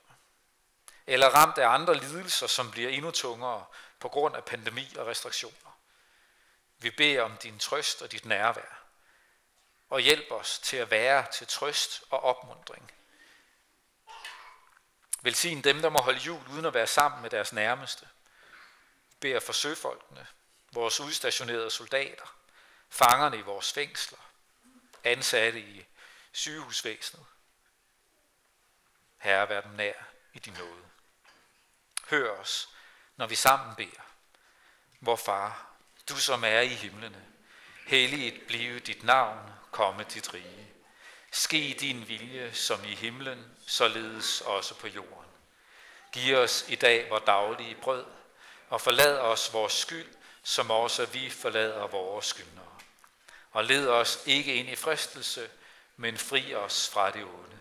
eller 1.06 1.28
ramt 1.28 1.58
af 1.58 1.68
andre 1.68 1.94
lidelser, 1.94 2.46
som 2.46 2.70
bliver 2.70 2.90
endnu 2.90 3.10
tungere 3.10 3.64
på 3.98 4.08
grund 4.08 4.36
af 4.36 4.44
pandemi 4.44 4.94
og 4.98 5.06
restriktioner. 5.06 5.78
Vi 6.78 6.90
beder 6.90 7.22
om 7.22 7.36
din 7.36 7.58
trøst 7.58 8.02
og 8.02 8.12
dit 8.12 8.24
nærvær, 8.24 8.82
og 9.90 10.00
hjælp 10.00 10.30
os 10.30 10.58
til 10.58 10.76
at 10.76 10.90
være 10.90 11.26
til 11.32 11.46
trøst 11.46 12.02
og 12.10 12.22
opmundring. 12.24 12.92
Velsign 15.22 15.60
dem, 15.62 15.82
der 15.82 15.88
må 15.88 15.98
holde 15.98 16.18
jul 16.18 16.48
uden 16.50 16.64
at 16.64 16.74
være 16.74 16.86
sammen 16.86 17.22
med 17.22 17.30
deres 17.30 17.52
nærmeste. 17.52 18.08
Beder 19.20 19.40
for 19.40 19.52
søfolkene, 19.52 20.26
vores 20.72 21.00
udstationerede 21.00 21.70
soldater, 21.70 22.34
fangerne 22.90 23.38
i 23.38 23.42
vores 23.42 23.72
fængsler, 23.72 24.29
ansatte 25.04 25.60
i 25.60 25.86
sygehusvæsenet. 26.32 27.26
Herre, 29.18 29.48
vær 29.48 29.60
dem 29.60 29.72
nær 29.72 29.92
i 30.32 30.38
din 30.38 30.52
nåde. 30.52 30.84
Hør 32.10 32.30
os, 32.30 32.68
når 33.16 33.26
vi 33.26 33.34
sammen 33.34 33.76
beder. 33.76 34.02
Vor 35.00 35.16
far, 35.16 35.70
du 36.08 36.16
som 36.16 36.44
er 36.44 36.60
i 36.60 36.74
himlene, 36.74 37.26
helliget 37.86 38.42
blive 38.46 38.80
dit 38.80 39.04
navn, 39.04 39.50
komme 39.70 40.04
dit 40.04 40.34
rige. 40.34 40.72
Ske 41.32 41.76
din 41.80 42.08
vilje, 42.08 42.54
som 42.54 42.84
i 42.84 42.94
himlen, 42.94 43.56
således 43.66 44.40
også 44.40 44.74
på 44.74 44.86
jorden. 44.86 45.30
Giv 46.12 46.36
os 46.36 46.64
i 46.68 46.74
dag 46.74 47.10
vores 47.10 47.22
daglige 47.26 47.74
brød, 47.82 48.06
og 48.68 48.80
forlad 48.80 49.18
os 49.18 49.52
vores 49.52 49.72
skyld, 49.72 50.14
som 50.42 50.70
også 50.70 51.06
vi 51.06 51.30
forlader 51.30 51.86
vores 51.86 52.26
skyldnere. 52.26 52.69
Og 53.50 53.64
led 53.64 53.88
os 53.88 54.22
ikke 54.26 54.54
ind 54.54 54.68
i 54.68 54.76
fristelse, 54.76 55.50
men 55.96 56.18
fri 56.18 56.54
os 56.54 56.88
fra 56.88 57.10
det 57.10 57.24
onde. 57.24 57.58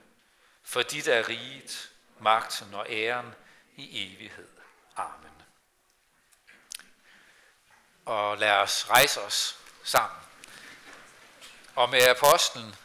For 0.63 0.81
dit 0.81 1.07
er 1.07 1.29
riget, 1.29 1.89
magten 2.19 2.73
og 2.73 2.85
æren 2.89 3.35
i 3.75 4.13
evighed. 4.13 4.47
Amen. 4.95 5.41
Og 8.05 8.37
lad 8.37 8.51
os 8.51 8.89
rejse 8.89 9.21
os 9.21 9.57
sammen. 9.83 10.19
Og 11.75 11.89
med 11.89 12.01
apostlen 12.01 12.75